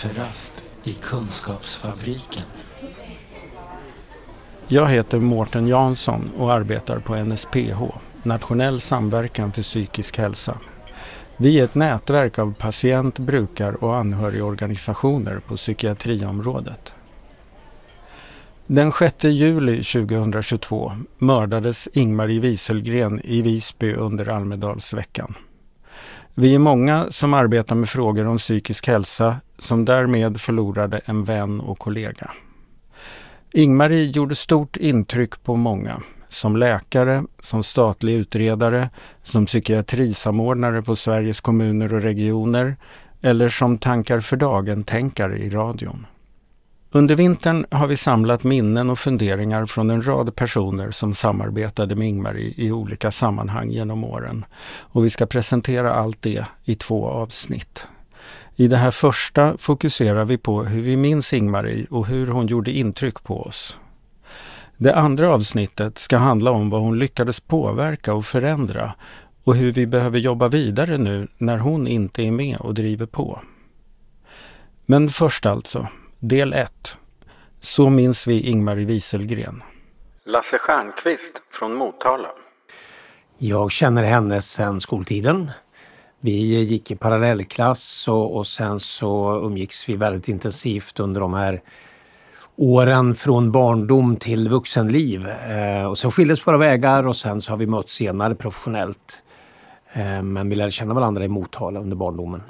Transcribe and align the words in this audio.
Kafferast 0.00 0.64
i 0.84 0.92
Kunskapsfabriken. 0.92 2.42
Jag 4.68 4.88
heter 4.88 5.18
Mårten 5.18 5.66
Jansson 5.66 6.30
och 6.38 6.52
arbetar 6.52 6.98
på 6.98 7.16
NSPH, 7.16 7.82
Nationell 8.22 8.80
samverkan 8.80 9.52
för 9.52 9.62
psykisk 9.62 10.18
hälsa. 10.18 10.58
Vi 11.36 11.60
är 11.60 11.64
ett 11.64 11.74
nätverk 11.74 12.38
av 12.38 12.54
patient-, 12.54 13.18
brukar 13.18 13.84
och 13.84 13.96
anhörigorganisationer 13.96 15.40
på 15.46 15.56
psykiatriområdet. 15.56 16.94
Den 18.66 18.92
6 18.92 19.24
juli 19.24 19.82
2022 19.82 20.92
mördades 21.18 21.88
Ingmarie 21.92 22.40
Wieselgren 22.40 23.20
i 23.24 23.42
Visby 23.42 23.94
under 23.94 24.28
Almedalsveckan. 24.28 25.34
Vi 26.34 26.54
är 26.54 26.58
många 26.58 27.06
som 27.10 27.34
arbetar 27.34 27.74
med 27.74 27.88
frågor 27.88 28.26
om 28.26 28.38
psykisk 28.38 28.88
hälsa 28.88 29.36
som 29.60 29.84
därmed 29.84 30.40
förlorade 30.40 31.00
en 31.04 31.24
vän 31.24 31.60
och 31.60 31.78
kollega. 31.78 32.30
Ingmarie 33.52 34.04
gjorde 34.04 34.34
stort 34.34 34.76
intryck 34.76 35.42
på 35.42 35.56
många. 35.56 36.02
Som 36.28 36.56
läkare, 36.56 37.22
som 37.40 37.62
statlig 37.62 38.14
utredare, 38.14 38.90
som 39.22 39.46
psykiatrisamordnare 39.46 40.82
på 40.82 40.96
Sveriges 40.96 41.40
kommuner 41.40 41.94
och 41.94 42.02
regioner 42.02 42.76
eller 43.20 43.48
som 43.48 43.78
tankar 43.78 44.20
för 44.20 44.36
dagen-tänkare 44.36 45.38
i 45.38 45.50
radion. 45.50 46.06
Under 46.92 47.16
vintern 47.16 47.66
har 47.70 47.86
vi 47.86 47.96
samlat 47.96 48.44
minnen 48.44 48.90
och 48.90 48.98
funderingar 48.98 49.66
från 49.66 49.90
en 49.90 50.06
rad 50.06 50.36
personer 50.36 50.90
som 50.90 51.14
samarbetade 51.14 51.96
med 51.96 52.08
Ingmarie 52.08 52.54
i 52.56 52.72
olika 52.72 53.10
sammanhang 53.10 53.70
genom 53.70 54.04
åren. 54.04 54.44
Och 54.80 55.04
vi 55.04 55.10
ska 55.10 55.26
presentera 55.26 55.94
allt 55.94 56.22
det 56.22 56.44
i 56.64 56.74
två 56.74 57.06
avsnitt. 57.06 57.86
I 58.60 58.68
det 58.68 58.76
här 58.76 58.90
första 58.90 59.58
fokuserar 59.58 60.24
vi 60.24 60.38
på 60.38 60.62
hur 60.62 60.82
vi 60.82 60.96
minns 60.96 61.32
Ingmarie 61.32 61.86
och 61.90 62.06
hur 62.06 62.26
hon 62.26 62.46
gjorde 62.46 62.70
intryck 62.70 63.22
på 63.22 63.42
oss. 63.42 63.78
Det 64.76 64.94
andra 64.94 65.30
avsnittet 65.30 65.98
ska 65.98 66.16
handla 66.16 66.50
om 66.50 66.70
vad 66.70 66.80
hon 66.80 66.98
lyckades 66.98 67.40
påverka 67.40 68.14
och 68.14 68.26
förändra 68.26 68.94
och 69.44 69.54
hur 69.54 69.72
vi 69.72 69.86
behöver 69.86 70.18
jobba 70.18 70.48
vidare 70.48 70.98
nu 70.98 71.28
när 71.38 71.58
hon 71.58 71.86
inte 71.86 72.22
är 72.22 72.30
med 72.30 72.56
och 72.56 72.74
driver 72.74 73.06
på. 73.06 73.40
Men 74.86 75.08
först 75.08 75.46
alltså, 75.46 75.86
Del 76.18 76.52
1. 76.52 76.96
Så 77.60 77.90
minns 77.90 78.26
vi 78.26 78.40
Ingmarie 78.40 78.86
Wieselgren. 78.86 79.62
Lasse 80.24 80.58
Stjernqvist 80.58 81.32
från 81.52 81.74
Motala. 81.74 82.28
Jag 83.38 83.70
känner 83.70 84.04
henne 84.04 84.40
sedan 84.40 84.80
skoltiden. 84.80 85.50
Vi 86.22 86.62
gick 86.62 86.90
i 86.90 86.96
parallellklass 86.96 88.08
och, 88.08 88.36
och 88.36 88.46
sen 88.46 88.80
så 88.80 89.40
umgicks 89.44 89.88
vi 89.88 89.96
väldigt 89.96 90.28
intensivt 90.28 91.00
under 91.00 91.20
de 91.20 91.34
här 91.34 91.62
åren 92.56 93.14
från 93.14 93.52
barndom 93.52 94.16
till 94.16 94.48
vuxenliv. 94.48 95.28
Eh, 95.28 95.84
och 95.84 95.98
sen 95.98 96.10
skildes 96.10 96.46
våra 96.46 96.56
vägar 96.56 97.06
och 97.06 97.16
sen 97.16 97.40
så 97.40 97.52
har 97.52 97.56
vi 97.56 97.66
mötts 97.66 97.94
senare 97.94 98.34
professionellt. 98.34 99.22
Eh, 99.92 100.22
men 100.22 100.48
vi 100.48 100.56
lärde 100.56 100.70
känna 100.70 100.94
varandra 100.94 101.24
i 101.24 101.28
Motala 101.28 101.80
under 101.80 101.96
barndomen. 101.96 102.42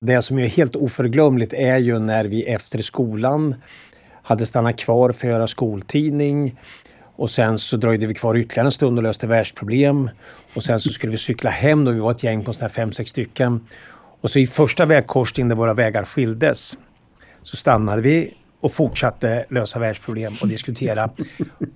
Det 0.00 0.22
som 0.22 0.38
är 0.38 0.46
helt 0.46 0.76
oförglömligt 0.76 1.52
är 1.52 1.78
ju 1.78 1.98
när 1.98 2.24
vi 2.24 2.44
efter 2.44 2.78
skolan 2.78 3.54
hade 4.22 4.46
stannat 4.46 4.78
kvar 4.78 5.12
för 5.12 5.26
att 5.26 5.32
göra 5.32 5.46
skoltidning. 5.46 6.60
Och 7.16 7.30
sen 7.30 7.58
så 7.58 7.76
dröjde 7.76 8.06
vi 8.06 8.14
kvar 8.14 8.36
ytterligare 8.36 8.66
en 8.66 8.72
stund 8.72 8.98
och 8.98 9.02
löste 9.02 9.26
världsproblem. 9.26 10.10
Och 10.54 10.64
sen 10.64 10.80
så 10.80 10.90
skulle 10.90 11.10
vi 11.10 11.18
cykla 11.18 11.50
hem 11.50 11.84
då 11.84 11.90
vi 11.90 12.00
var 12.00 12.10
ett 12.10 12.24
gäng 12.24 12.44
på 12.44 12.52
sådär 12.52 12.68
fem, 12.68 12.92
sex 12.92 13.10
stycken. 13.10 13.66
Och 14.20 14.30
så 14.30 14.38
i 14.38 14.46
första 14.46 14.84
vägkorsningen 14.84 15.48
där 15.48 15.56
våra 15.56 15.74
vägar 15.74 16.04
skildes 16.04 16.78
så 17.42 17.56
stannade 17.56 18.02
vi 18.02 18.34
och 18.60 18.72
fortsatte 18.72 19.44
lösa 19.50 19.78
världsproblem 19.78 20.34
och 20.40 20.48
diskutera. 20.48 21.10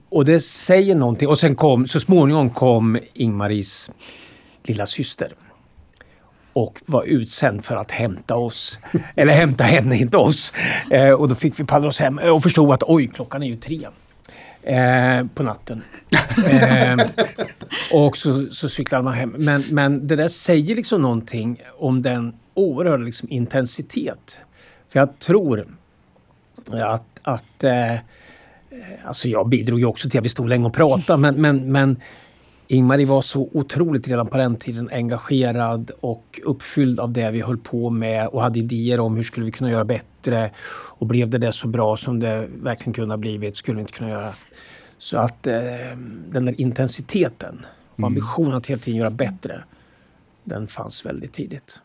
Och 0.09 0.25
det 0.25 0.41
säger 0.41 0.94
någonting. 0.94 1.28
Och 1.28 1.38
sen 1.38 1.56
kom, 1.56 1.87
så 1.87 2.00
småningom 2.00 2.50
kom 2.50 2.99
Ingmaris 3.15 3.91
lilla 4.65 4.87
syster 4.87 5.32
och 6.53 6.81
var 6.87 7.05
utsänd 7.05 7.65
för 7.65 7.76
att 7.76 7.91
hämta 7.91 8.37
oss. 8.37 8.81
Eller 9.16 9.32
hämta 9.32 9.65
henne, 9.65 9.97
inte 9.97 10.16
oss. 10.16 10.53
Eh, 10.91 11.10
och 11.10 11.28
då 11.28 11.34
fick 11.34 11.60
vi 11.60 11.65
paddla 11.65 11.88
oss 11.88 12.00
hem 12.00 12.19
och 12.19 12.43
förstod 12.43 12.72
att 12.72 12.82
oj, 12.82 13.06
klockan 13.06 13.43
är 13.43 13.47
ju 13.47 13.56
tre. 13.56 13.87
Eh, 14.62 15.26
på 15.34 15.42
natten. 15.42 15.82
Eh, 16.46 16.96
och 17.92 18.16
så, 18.16 18.46
så 18.50 18.69
cyklade 18.69 19.04
man 19.04 19.14
hem. 19.14 19.34
Men, 19.38 19.64
men 19.70 20.06
det 20.06 20.16
där 20.16 20.28
säger 20.28 20.74
liksom 20.74 21.02
någonting 21.02 21.62
om 21.78 22.02
den 22.02 22.34
oerhörda 22.54 23.04
liksom 23.04 23.28
intensitet. 23.30 24.41
För 24.88 24.98
jag 24.98 25.19
tror 25.19 25.66
att, 26.72 27.04
att 27.22 27.64
eh, 27.64 27.94
Alltså 29.04 29.28
jag 29.28 29.48
bidrog 29.48 29.78
ju 29.78 29.86
också 29.86 30.10
till 30.10 30.19
att 30.19 30.24
vi 30.24 30.28
stod 30.28 30.48
länge 30.48 30.66
och 30.66 30.75
pratade 30.75 31.20
men, 31.20 31.40
men, 31.40 31.72
men 31.72 32.00
Ingmarie 32.70 33.06
var 33.06 33.22
så 33.22 33.48
otroligt 33.52 34.08
redan 34.08 34.26
på 34.26 34.36
den 34.36 34.56
tiden 34.56 34.90
engagerad 34.92 35.90
och 36.00 36.40
uppfylld 36.44 37.00
av 37.00 37.12
det 37.12 37.30
vi 37.30 37.40
höll 37.40 37.56
på 37.56 37.90
med 37.90 38.26
och 38.26 38.42
hade 38.42 38.58
idéer 38.58 39.00
om 39.00 39.16
hur 39.16 39.22
skulle 39.22 39.46
vi 39.46 39.52
kunna 39.52 39.70
göra 39.70 39.84
bättre. 39.84 40.50
Och 40.98 41.06
blev 41.06 41.28
det 41.28 41.38
det 41.38 41.52
så 41.52 41.69
bra 41.69 41.96
som 41.96 42.20
det 42.20 42.48
verkligen 42.62 42.92
kunde 42.92 43.12
ha 43.12 43.19
blivit 43.19 43.56
skulle 43.56 43.76
vi 43.76 43.80
inte 43.80 43.92
kunna 43.92 44.10
göra. 44.10 44.28
Så 44.98 45.19
att 45.19 45.47
eh, 45.47 45.54
den 46.28 46.44
där 46.44 46.60
intensiteten 46.60 47.66
och 47.92 47.98
mm. 47.98 48.09
ambitionen 48.09 48.54
att 48.54 48.66
hela 48.66 48.81
tiden 48.81 48.98
göra 49.00 49.10
bättre, 49.10 49.64
den 50.44 50.69
fanns 50.69 51.06
väldigt 51.06 51.32
tidigt. 51.32 51.81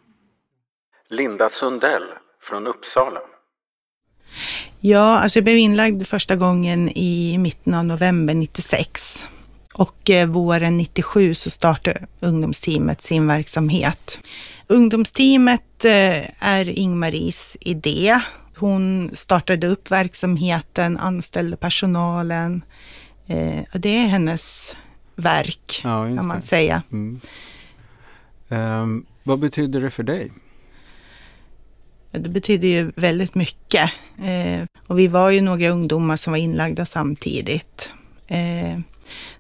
Linda 1.10 1.50
Sundell 1.50 2.04
från 2.42 2.68
Uppsala. 2.68 3.20
Ja, 4.80 5.20
alltså 5.20 5.40
jag 5.40 5.44
blev 5.44 5.58
inlagd 5.58 6.08
första 6.08 6.36
gången 6.36 6.90
i 6.90 7.38
mitten 7.38 7.74
av 7.74 7.86
november 7.86 8.34
96. 8.34 9.26
Och 9.74 10.10
eh, 10.10 10.28
våren 10.28 10.78
97 10.78 11.34
så 11.34 11.50
startade 11.50 12.08
ungdomsteamet 12.20 13.02
sin 13.02 13.28
verksamhet. 13.28 14.20
Ungdomsteamet 14.68 15.86
eh, 15.86 16.44
är 16.44 16.70
Ingmaris 16.70 17.58
idé. 17.60 18.20
Hon 18.58 19.12
startade 19.14 19.68
upp 19.68 19.92
verksamheten, 19.92 20.98
anställde 20.98 21.58
personalen. 21.58 22.64
Eh, 23.28 23.64
och 23.74 23.80
det 23.80 23.98
är 23.98 24.08
hennes 24.08 24.76
verk, 25.16 25.82
ja, 25.84 26.06
kan 26.06 26.28
man 26.28 26.42
säga. 26.42 26.84
Mm. 26.92 27.22
Um, 28.50 29.06
vad 29.24 29.40
betyder 29.40 29.82
det 29.82 29.90
för 29.90 30.04
dig? 30.04 30.32
Det 32.12 32.30
betyder 32.30 32.68
ju 32.68 32.92
väldigt 32.96 33.36
mycket. 33.36 33.92
Eh, 34.24 34.66
och 34.88 35.00
vi 35.00 35.08
var 35.08 35.30
ju 35.30 35.42
några 35.42 35.70
ungdomar 35.70 36.16
som 36.16 36.32
var 36.34 36.38
inlagda 36.38 36.86
samtidigt. 36.86 37.92
Eh, 38.28 38.80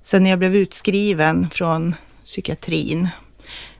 Sen 0.01 0.23
när 0.23 0.29
jag 0.29 0.39
blev 0.39 0.55
utskriven 0.55 1.49
från 1.49 1.95
psykiatrin 2.25 3.07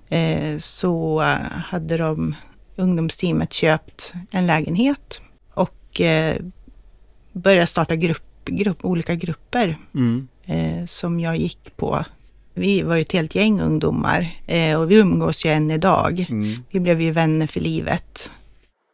eh, 0.10 0.58
så 0.58 1.22
hade 1.66 1.98
de 1.98 2.36
ungdomsteamet 2.76 3.54
köpt 3.54 4.14
en 4.32 4.48
lägenhet 4.48 5.22
och 5.54 6.02
eh, 6.02 6.38
började 7.32 7.68
starta 7.68 7.96
grupp, 7.96 8.33
grupp, 8.52 8.86
olika 8.86 9.16
grupper 9.16 9.78
mm. 9.96 10.28
eh, 10.46 10.86
som 10.86 11.20
jag 11.20 11.38
gick 11.38 11.78
på. 11.78 12.06
Vi 12.54 12.82
var 12.82 12.96
ju 12.96 13.02
ett 13.02 13.12
helt 13.12 13.36
gäng 13.36 13.62
ungdomar 13.62 14.40
eh, 14.48 14.82
och 14.82 14.92
vi 14.92 15.00
umgås 15.00 15.46
ju 15.46 15.50
än 15.50 15.72
idag. 15.72 16.26
Mm. 16.30 16.64
Vi 16.72 16.80
blev 16.80 17.02
ju 17.02 17.12
vänner 17.12 17.48
för 17.48 17.60
livet. 17.60 18.32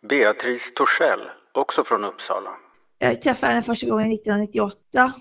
Beatrice 0.10 0.74
Torssell, 0.76 1.20
också 1.54 1.84
från 1.84 2.04
Uppsala. 2.04 2.50
Jag 3.00 3.22
träffade 3.22 3.54
henne 3.54 3.64
första 3.64 3.88
gången 3.88 4.12
1998 4.12 5.14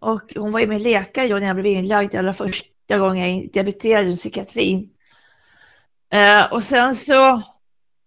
och 0.00 0.32
hon 0.36 0.52
var 0.52 0.60
ju 0.60 0.66
min 0.66 0.82
läkare 0.82 1.28
då 1.28 1.38
när 1.38 1.46
jag 1.46 1.56
blev 1.56 1.66
inlagd 1.66 2.14
allra 2.14 2.34
första 2.34 2.98
gången 2.98 3.38
jag 3.38 3.52
debuterade 3.52 4.08
i 4.08 4.16
psykiatrin. 4.16 4.90
Eh, 6.12 6.52
och 6.52 6.64
sen 6.64 6.94
så, 6.94 7.42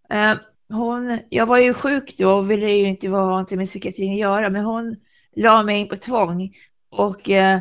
eh, 0.09 0.33
hon, 0.69 1.19
jag 1.29 1.45
var 1.45 1.57
ju 1.57 1.73
sjuk 1.73 2.15
då 2.17 2.31
och 2.31 2.51
ville 2.51 2.69
ju 2.69 2.87
inte 2.87 3.07
ha 3.07 3.29
någonting 3.29 3.57
med 3.57 3.67
psykiatrin 3.67 4.13
att 4.13 4.19
göra, 4.19 4.49
men 4.49 4.65
hon 4.65 4.95
la 5.39 5.63
mig 5.63 5.79
in 5.79 5.87
på 5.87 5.95
tvång. 5.95 6.55
Och 6.89 7.29
eh, 7.29 7.59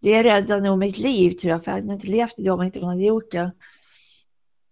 det 0.00 0.22
räddade 0.22 0.60
nog 0.60 0.78
mitt 0.78 0.98
liv 0.98 1.30
tror 1.30 1.50
jag, 1.50 1.64
för 1.64 1.70
jag 1.70 1.76
hade 1.76 1.94
inte 1.94 2.06
levt 2.06 2.38
idag 2.38 2.58
om 2.58 2.62
inte 2.64 2.84
hade 2.84 3.04
gjort 3.04 3.30
det. 3.30 3.52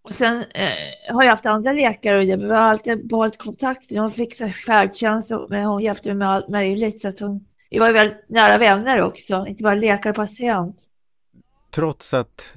Och 0.03 0.15
sen 0.15 0.45
eh, 0.55 1.15
har 1.15 1.23
jag 1.23 1.31
haft 1.31 1.47
andra 1.47 1.73
läkare 1.73 2.19
och 2.19 2.27
det, 2.27 2.37
men 2.37 2.49
vi 2.49 2.55
har 2.55 2.63
alltid 2.63 3.07
behållit 3.07 3.39
kontakten. 3.39 3.99
Hon 3.99 4.11
fixade 4.11 4.53
färdtjänst, 4.53 5.33
men 5.49 5.65
hon 5.65 5.83
hjälpte 5.83 6.09
mig 6.09 6.17
med 6.17 6.29
allt 6.29 6.49
möjligt. 6.49 7.01
Så 7.01 7.09
att 7.09 7.21
hon, 7.21 7.47
vi 7.71 7.79
var 7.79 7.93
väldigt 7.93 8.29
nära 8.29 8.59
vänner 8.59 9.03
också, 9.03 9.47
inte 9.47 9.63
bara 9.63 9.75
läkare 9.75 10.11
och 10.11 10.17
patient. 10.17 10.77
Trots 11.71 12.15
att 12.15 12.55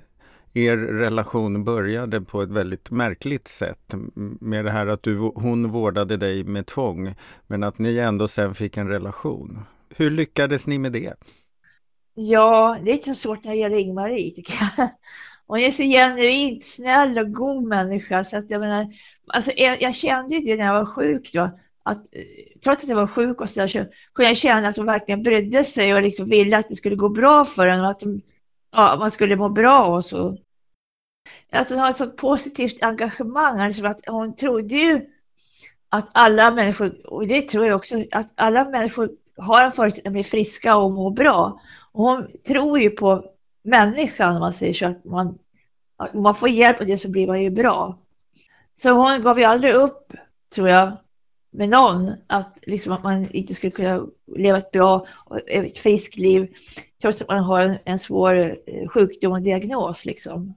er 0.54 0.78
relation 0.78 1.64
började 1.64 2.22
på 2.22 2.42
ett 2.42 2.50
väldigt 2.50 2.92
märkligt 2.92 3.48
sätt 3.48 3.94
med 4.40 4.66
det 4.66 4.72
här 4.72 4.88
att 4.88 5.04
du, 5.04 5.18
hon 5.18 5.72
vårdade 5.72 6.18
dig 6.18 6.44
med 6.44 6.66
tvång 6.66 7.16
men 7.48 7.64
att 7.64 7.80
ni 7.80 7.98
ändå 7.98 8.28
sen 8.28 8.56
fick 8.56 8.78
en 8.78 8.88
relation. 8.88 9.60
Hur 9.96 10.12
lyckades 10.12 10.68
ni 10.68 10.80
med 10.80 10.92
det? 10.92 11.14
Ja, 12.14 12.78
det 12.84 12.92
är 12.92 12.94
inte 12.94 13.10
så 13.10 13.16
svårt 13.16 13.44
när 13.44 13.52
det 13.52 13.58
gäller 13.58 13.78
Ingmarie 13.78 14.36
tycker 14.36 14.54
jag. 14.78 14.90
hon 15.48 15.60
är 15.60 15.72
så 15.72 15.84
genuint 15.84 16.66
snäll 16.66 17.18
och 17.18 17.34
god 17.34 17.64
människa 17.64 18.24
så 18.24 18.38
att 18.38 18.50
jag 18.50 18.60
menar, 18.60 18.88
alltså 19.28 19.52
jag, 19.56 19.82
jag 19.82 19.96
kände 19.96 20.36
ju 20.36 20.42
det 20.42 20.56
när 20.56 20.66
jag 20.66 20.74
var 20.74 20.86
sjuk 20.86 21.32
då, 21.34 21.60
att 21.84 22.06
trots 22.64 22.84
att 22.84 22.90
jag 22.90 22.96
var 22.96 23.08
sjuk 23.08 23.42
och 23.42 23.50
så, 23.50 23.60
där 23.60 23.68
så 23.68 23.86
kunde 24.14 24.30
jag 24.30 24.38
känna 24.38 24.68
att 24.68 24.78
hon 24.78 24.86
verkligen 24.86 25.24
brydde 25.24 25.64
sig 25.64 25.94
och 25.94 26.02
liksom 26.02 26.30
ville 26.30 26.58
att 26.58 26.70
det 26.70 26.76
skulle 26.76 26.96
gå 26.96 27.10
bra 27.10 27.46
för 27.46 27.68
henne 27.68 27.82
och 27.82 27.90
att 27.90 28.00
de, 28.00 28.22
ja, 28.72 28.96
man 29.00 29.12
skulle 29.12 29.36
må 29.36 29.50
bra 29.50 29.86
och 29.86 30.06
så. 30.06 30.38
Att 31.52 31.70
hon 31.70 31.80
har 31.80 31.90
ett 31.90 31.98
så 31.98 32.10
positivt 32.10 32.84
engagemang, 32.84 33.60
alltså 33.60 33.86
att 33.86 34.06
hon 34.08 34.36
trodde 34.36 34.76
ju 34.76 35.06
att 35.90 36.10
alla 36.14 36.52
människor, 36.52 37.14
och 37.14 37.28
det 37.28 37.42
tror 37.42 37.66
jag 37.66 37.76
också, 37.76 38.04
att 38.12 38.32
alla 38.36 38.70
människor 38.70 39.10
har 39.42 39.62
en 39.64 39.72
förutsättning 39.72 40.10
att 40.10 40.14
bli 40.14 40.24
friska 40.24 40.76
och 40.76 40.92
må 40.92 41.10
bra. 41.10 41.62
Och 41.92 42.04
hon 42.04 42.28
tror 42.48 42.80
ju 42.80 42.90
på 42.90 43.26
människan, 43.64 44.34
om 44.34 44.40
man 44.40 44.54
säger 44.54 44.74
så, 44.74 44.86
att 44.86 45.06
man, 45.06 45.38
om 45.98 46.24
man 46.24 46.36
får 46.36 46.50
hjälp 46.50 46.82
av 46.82 46.88
det 46.88 46.98
så 46.98 47.10
blir 47.10 47.28
man 47.28 47.42
ju 47.42 47.50
bra. 47.50 47.98
Så 48.82 48.92
hon 48.92 49.22
gav 49.22 49.40
ju 49.40 49.46
aldrig 49.46 49.74
upp, 49.74 50.14
tror 50.56 50.70
jag, 50.70 50.98
med 51.52 51.70
någon, 51.70 52.12
att, 52.28 52.58
liksom 52.62 52.94
att 52.94 53.04
man 53.04 53.32
inte 53.32 53.56
skulle 53.56 53.72
kunna 53.72 54.06
leva 54.38 54.58
ett 54.58 54.72
bra 54.72 55.06
och 55.26 55.50
ett 55.50 55.78
friskt 55.78 56.18
liv 56.18 56.54
trots 57.02 57.22
att 57.22 57.28
man 57.28 57.44
har 57.44 57.62
en, 57.62 57.78
en 57.84 58.00
svår 58.00 58.58
eh, 58.66 58.88
sjukdom 58.88 59.34
och 59.34 59.42
diagnos. 59.42 60.06
Liksom. 60.06 60.56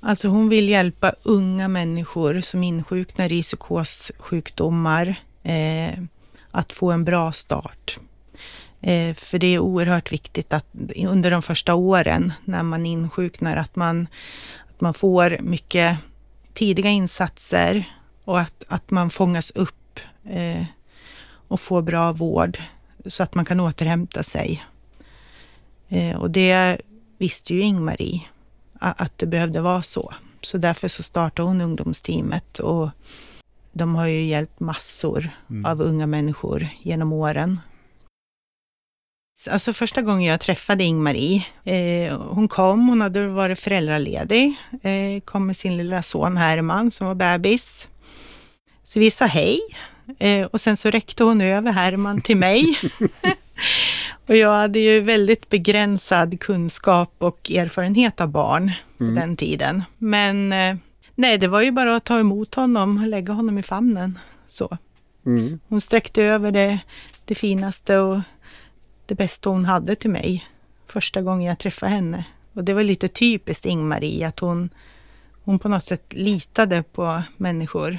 Alltså 0.00 0.28
hon 0.28 0.48
vill 0.48 0.68
hjälpa 0.68 1.12
unga 1.22 1.68
människor 1.68 2.40
som 2.40 2.62
insjuknar 2.62 3.32
i 3.32 3.42
psykossjukdomar 3.42 5.14
eh, 5.42 5.98
att 6.52 6.72
få 6.72 6.90
en 6.92 7.04
bra 7.04 7.32
start. 7.32 7.98
Eh, 8.80 9.14
för 9.14 9.38
det 9.38 9.46
är 9.46 9.58
oerhört 9.58 10.12
viktigt 10.12 10.52
att 10.52 10.66
under 11.06 11.30
de 11.30 11.42
första 11.42 11.74
åren 11.74 12.32
när 12.44 12.62
man 12.62 12.86
insjuknar 12.86 13.56
att 13.56 13.76
man, 13.76 14.06
att 14.70 14.80
man 14.80 14.94
får 14.94 15.36
mycket 15.40 15.98
tidiga 16.54 16.90
insatser 16.90 17.84
och 18.24 18.40
att, 18.40 18.64
att 18.68 18.90
man 18.90 19.10
fångas 19.10 19.50
upp 19.50 20.00
eh, 20.24 20.64
och 21.48 21.60
får 21.60 21.82
bra 21.82 22.12
vård 22.12 22.58
så 23.06 23.22
att 23.22 23.34
man 23.34 23.44
kan 23.44 23.60
återhämta 23.60 24.22
sig. 24.22 24.64
Eh, 25.88 26.16
och 26.16 26.30
det 26.30 26.80
visste 27.18 27.54
ju 27.54 27.62
Ingmarie 27.62 28.20
att 28.78 29.18
det 29.18 29.26
behövde 29.26 29.60
vara 29.60 29.82
så. 29.82 30.14
Så 30.40 30.58
därför 30.58 30.88
så 30.88 31.02
startade 31.02 31.48
hon 31.48 31.60
ungdomsteamet 31.60 32.58
och 32.58 32.90
de 33.72 33.94
har 33.94 34.06
ju 34.06 34.24
hjälpt 34.24 34.60
massor 34.60 35.30
mm. 35.50 35.64
av 35.64 35.82
unga 35.82 36.06
människor 36.06 36.68
genom 36.82 37.12
åren. 37.12 37.60
Alltså 39.50 39.72
första 39.72 40.02
gången 40.02 40.22
jag 40.22 40.40
träffade 40.40 40.84
Ingmarie, 40.84 41.46
eh, 41.64 42.18
hon 42.18 42.48
kom, 42.48 42.88
hon 42.88 43.00
hade 43.00 43.26
varit 43.26 43.58
föräldraledig, 43.58 44.54
eh, 44.82 45.20
kom 45.24 45.46
med 45.46 45.56
sin 45.56 45.76
lilla 45.76 46.02
son 46.02 46.36
Herman 46.36 46.90
som 46.90 47.06
var 47.06 47.14
bebis. 47.14 47.88
Så 48.84 49.00
vi 49.00 49.10
sa 49.10 49.26
hej 49.26 49.60
eh, 50.18 50.46
och 50.46 50.60
sen 50.60 50.76
så 50.76 50.90
räckte 50.90 51.24
hon 51.24 51.40
över 51.40 51.72
Herman 51.72 52.20
till 52.20 52.36
mig. 52.36 52.64
och 54.26 54.36
jag 54.36 54.54
hade 54.54 54.78
ju 54.78 55.00
väldigt 55.00 55.48
begränsad 55.48 56.40
kunskap 56.40 57.14
och 57.18 57.50
erfarenhet 57.50 58.20
av 58.20 58.28
barn 58.28 58.72
mm. 59.00 59.14
på 59.14 59.20
den 59.20 59.36
tiden. 59.36 59.82
Men 59.98 60.52
eh, 60.52 60.76
nej, 61.14 61.38
det 61.38 61.48
var 61.48 61.62
ju 61.62 61.70
bara 61.70 61.96
att 61.96 62.04
ta 62.04 62.20
emot 62.20 62.54
honom 62.54 62.98
och 62.98 63.06
lägga 63.06 63.32
honom 63.32 63.58
i 63.58 63.62
famnen. 63.62 64.18
Så. 64.46 64.78
Mm. 65.26 65.60
Hon 65.68 65.80
sträckte 65.80 66.22
över 66.22 66.52
det, 66.52 66.78
det 67.24 67.34
finaste 67.34 67.98
och 67.98 68.20
det 69.06 69.14
bästa 69.14 69.50
hon 69.50 69.64
hade 69.64 69.94
till 69.94 70.10
mig 70.10 70.48
första 70.86 71.22
gången 71.22 71.48
jag 71.48 71.58
träffade 71.58 71.92
henne. 71.92 72.24
Och 72.52 72.64
det 72.64 72.74
var 72.74 72.82
lite 72.82 73.08
typiskt 73.08 73.66
Ingmarie, 73.66 74.28
att 74.28 74.38
hon, 74.38 74.70
hon 75.44 75.58
på 75.58 75.68
något 75.68 75.84
sätt 75.84 76.12
litade 76.12 76.82
på 76.82 77.22
människor. 77.36 77.98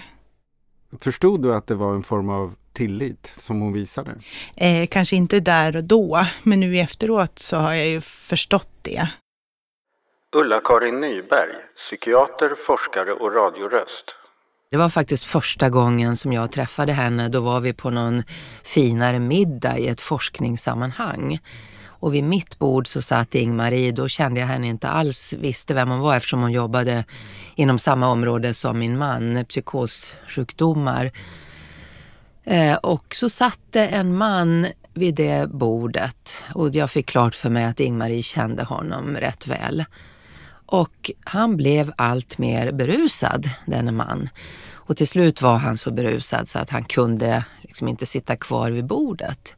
Förstod 1.00 1.42
du 1.42 1.56
att 1.56 1.68
det 1.68 1.76
var 1.76 1.96
en 1.96 2.04
form 2.04 2.30
av 2.30 2.56
tillit 2.74 3.34
som 3.40 3.62
hon 3.62 3.74
visade? 3.74 4.12
Eh, 4.56 4.88
kanske 4.88 5.16
inte 5.16 5.40
där 5.40 5.76
och 5.76 5.84
då, 5.84 6.26
men 6.44 6.60
nu 6.60 6.78
efteråt 6.78 7.40
så 7.40 7.58
har 7.58 7.74
jag 7.74 7.88
ju 7.88 8.02
förstått 8.02 8.72
det. 8.82 9.08
Ulla-Karin 10.36 11.02
Nyberg, 11.02 11.56
psykiater, 11.78 12.56
forskare 12.66 13.14
och 13.14 13.36
radioröst. 13.36 14.16
Det 14.72 14.78
var 14.78 14.90
faktiskt 14.90 15.24
första 15.24 15.70
gången 15.70 16.18
som 16.18 16.34
jag 16.34 16.52
träffade 16.52 16.94
henne. 16.94 17.30
Då 17.30 17.40
var 17.40 17.60
vi 17.60 17.74
på 17.74 17.90
någon 17.90 18.24
finare 18.64 19.20
middag 19.20 19.78
i 19.78 19.88
ett 19.88 20.02
forskningssammanhang. 20.02 21.40
Och 21.86 22.14
vid 22.14 22.24
mitt 22.24 22.60
bord 22.60 22.88
så 22.88 23.02
satt 23.02 23.36
Ingmarie. 23.36 23.92
Då 23.92 24.08
kände 24.08 24.40
jag 24.40 24.48
henne 24.48 24.68
inte 24.68 24.90
alls 24.90 25.34
visste 25.34 25.74
vem 25.74 25.90
hon 25.90 26.00
var 26.00 26.16
eftersom 26.16 26.42
hon 26.42 26.52
jobbade 26.52 27.06
inom 27.56 27.80
samma 27.80 28.08
område 28.08 28.54
som 28.54 28.80
min 28.80 28.98
man, 28.98 29.46
psykossjukdomar. 29.46 31.12
Eh, 32.44 32.76
och 32.76 33.06
så 33.16 33.30
satt 33.30 33.60
det 33.70 33.88
en 33.88 34.18
man 34.18 34.68
vid 34.94 35.16
det 35.16 35.50
bordet 35.50 36.44
och 36.54 36.76
jag 36.76 36.92
fick 36.92 37.06
klart 37.06 37.36
för 37.36 37.50
mig 37.50 37.66
att 37.66 37.80
Ingmarie 37.80 38.24
kände 38.24 38.64
honom 38.64 39.18
rätt 39.18 39.48
väl. 39.48 39.86
Och 40.74 41.12
han 41.24 41.58
blev 41.58 41.92
allt 41.98 42.38
mer 42.38 42.72
berusad, 42.72 43.50
denne 43.66 43.92
man. 43.92 44.30
Och 44.74 44.98
till 44.98 45.08
slut 45.08 45.42
var 45.42 45.58
han 45.58 45.78
så 45.78 45.92
berusad 45.92 46.48
så 46.50 46.60
att 46.60 46.70
han 46.70 46.84
kunde 46.84 47.46
liksom 47.62 47.88
inte 47.88 48.06
sitta 48.06 48.36
kvar 48.36 48.72
vid 48.72 48.86
bordet. 48.86 49.54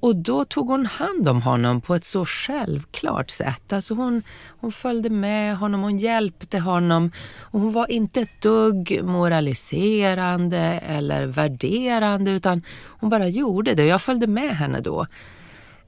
Och 0.00 0.16
då 0.16 0.44
tog 0.44 0.68
hon 0.68 0.86
hand 0.86 1.28
om 1.28 1.42
honom 1.42 1.80
på 1.80 1.94
ett 1.94 2.04
så 2.04 2.26
självklart 2.26 3.30
sätt. 3.30 3.72
Alltså 3.72 3.94
hon, 3.94 4.22
hon 4.60 4.72
följde 4.72 5.10
med 5.10 5.56
honom, 5.56 5.82
hon 5.82 5.98
hjälpte 5.98 6.58
honom. 6.58 7.12
Och 7.40 7.60
hon 7.60 7.72
var 7.72 7.90
inte 7.90 8.20
ett 8.20 8.40
dugg 8.42 9.00
moraliserande 9.02 10.80
eller 10.86 11.26
värderande 11.26 12.30
utan 12.30 12.62
hon 13.00 13.10
bara 13.10 13.28
gjorde 13.28 13.74
det. 13.74 13.84
Jag 13.84 14.02
följde 14.02 14.26
med 14.26 14.56
henne 14.56 14.80
då. 14.80 15.06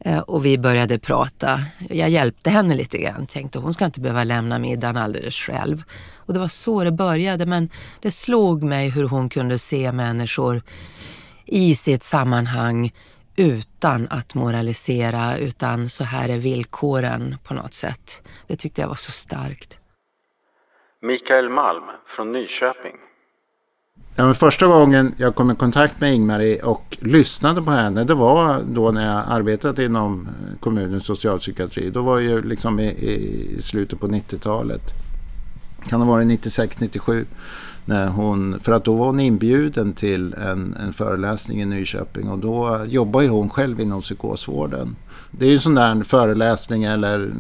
Eh, 0.05 0.19
och 0.19 0.47
vi 0.47 0.59
började 0.59 0.99
prata. 0.99 1.61
Jag 1.89 2.09
hjälpte 2.11 2.51
henne 2.51 2.75
lite 2.75 2.99
grann. 2.99 3.27
Tänkte 3.27 3.59
hon 3.59 3.75
ska 3.75 3.85
inte 3.85 4.01
behöva 4.01 4.25
lämna 4.25 4.59
middagen 4.59 4.97
alldeles 4.97 5.35
själv. 5.35 5.83
Och 6.15 6.33
det 6.33 6.41
var 6.41 6.49
så 6.49 6.85
det 6.85 6.93
började. 6.93 7.47
Men 7.47 7.71
det 8.01 8.11
slog 8.11 8.63
mig 8.63 8.91
hur 8.91 9.05
hon 9.05 9.29
kunde 9.29 9.59
se 9.59 9.93
människor 9.93 10.63
i 11.47 11.75
sitt 11.75 12.03
sammanhang 12.03 12.93
utan 13.37 14.09
att 14.11 14.35
moralisera, 14.35 15.37
utan 15.37 15.89
så 15.89 16.05
här 16.05 16.29
är 16.29 16.39
villkoren 16.39 17.37
på 17.45 17.55
något 17.55 17.75
sätt. 17.75 18.23
Det 18.47 18.57
tyckte 18.57 18.81
jag 18.81 18.89
var 18.89 18.95
så 18.95 19.13
starkt. 19.13 19.79
Mikael 21.03 21.49
Malm 21.49 21.85
från 22.07 22.33
Nyköping. 22.33 22.97
Ja, 24.17 24.25
men 24.25 24.35
första 24.35 24.67
gången 24.67 25.15
jag 25.17 25.35
kom 25.35 25.51
i 25.51 25.55
kontakt 25.55 26.01
med 26.01 26.15
Ingmarie 26.15 26.63
och 26.63 26.99
lyssnade 27.01 27.63
på 27.63 27.71
henne 27.71 28.05
det 28.05 28.15
var 28.15 28.63
då 28.73 28.91
när 28.91 29.07
jag 29.07 29.25
arbetade 29.29 29.85
inom 29.85 30.29
eh, 30.29 30.59
kommunens 30.61 31.05
socialpsykiatri. 31.05 31.91
Då 31.91 32.03
var 32.03 32.19
ju 32.19 32.43
liksom 32.43 32.81
i, 32.81 32.89
i 32.89 33.63
slutet 33.63 34.01
på 34.01 34.09
90-talet. 34.09 34.83
Kan 35.89 36.01
ha 36.01 36.09
varit 36.09 36.27
96-97. 36.27 37.25
När 37.85 38.09
hon, 38.09 38.61
för 38.61 38.73
att 38.73 38.85
då 38.85 38.97
var 38.97 39.07
hon 39.07 39.21
inbjuden 39.21 39.93
till 39.93 40.35
en, 40.35 40.77
en 40.87 40.93
föreläsning 40.93 41.63
i 41.63 41.65
Nyköping 41.65 42.29
och 42.29 42.39
då 42.39 42.85
jobbar 42.87 43.21
ju 43.21 43.29
hon 43.29 43.51
själv 43.51 43.81
inom 43.81 44.03
psykosvården. 44.03 44.97
Det 45.31 45.45
är 45.45 45.49
ju 45.49 45.55
en 45.55 45.61
sån 45.61 45.75
där 45.75 46.05
föreläsning 46.05 46.85
eller, 46.85 47.33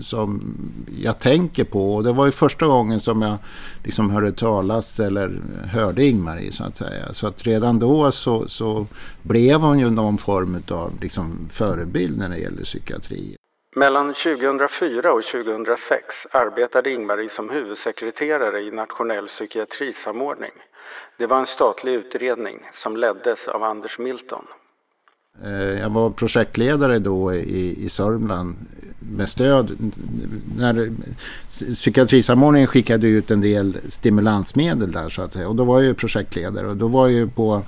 som 0.00 0.54
jag 1.02 1.18
tänker 1.18 1.64
på 1.64 1.94
och 1.94 2.04
det 2.04 2.12
var 2.12 2.26
ju 2.26 2.32
första 2.32 2.66
gången 2.66 3.00
som 3.00 3.22
jag 3.22 3.36
liksom 3.84 4.10
hörde 4.10 4.32
talas 4.32 5.00
eller 5.00 5.40
hörde 5.72 6.04
Ingmarie 6.04 6.52
så 6.52 6.64
att 6.64 6.76
säga. 6.76 7.12
Så 7.12 7.26
att 7.26 7.46
redan 7.46 7.78
då 7.78 8.12
så, 8.12 8.48
så 8.48 8.86
blev 9.22 9.60
hon 9.60 9.78
ju 9.78 9.90
någon 9.90 10.18
form 10.18 10.62
av 10.70 10.92
liksom 11.00 11.48
förebild 11.50 12.18
när 12.18 12.28
det 12.28 12.38
gäller 12.38 12.62
psykiatri. 12.62 13.36
Mellan 13.76 14.14
2004 14.14 15.12
och 15.12 15.22
2006 15.24 16.26
arbetade 16.30 16.90
Ingmarie 16.90 17.28
som 17.28 17.50
huvudsekreterare 17.50 18.60
i 18.60 18.70
Nationell 18.70 19.26
psykiatrisamordning. 19.26 20.52
Det 21.18 21.26
var 21.26 21.38
en 21.38 21.46
statlig 21.46 21.92
utredning 21.92 22.58
som 22.72 22.96
leddes 22.96 23.48
av 23.48 23.62
Anders 23.62 23.98
Milton. 23.98 24.44
Eh, 25.44 25.80
jag 25.80 25.90
var 25.90 26.10
projektledare 26.10 26.98
då 26.98 27.34
i, 27.34 27.84
i 27.84 27.88
Sörmland 27.88 28.56
med 28.98 29.28
stöd. 29.28 29.92
När 30.58 30.92
psykiatrisamordningen 31.48 32.66
skickade 32.66 33.08
ut 33.08 33.30
en 33.30 33.40
del 33.40 33.76
stimulansmedel 33.88 34.92
där 34.92 35.08
så 35.08 35.22
att 35.22 35.32
säga. 35.32 35.48
Och 35.48 35.56
då 35.56 35.64
var 35.64 35.80
jag 35.80 35.96
projektledare 35.96 36.66
och 36.66 36.76
då 36.76 36.88
var 36.88 37.08
jag 37.08 37.16
ju 37.16 37.28
på 37.28 37.62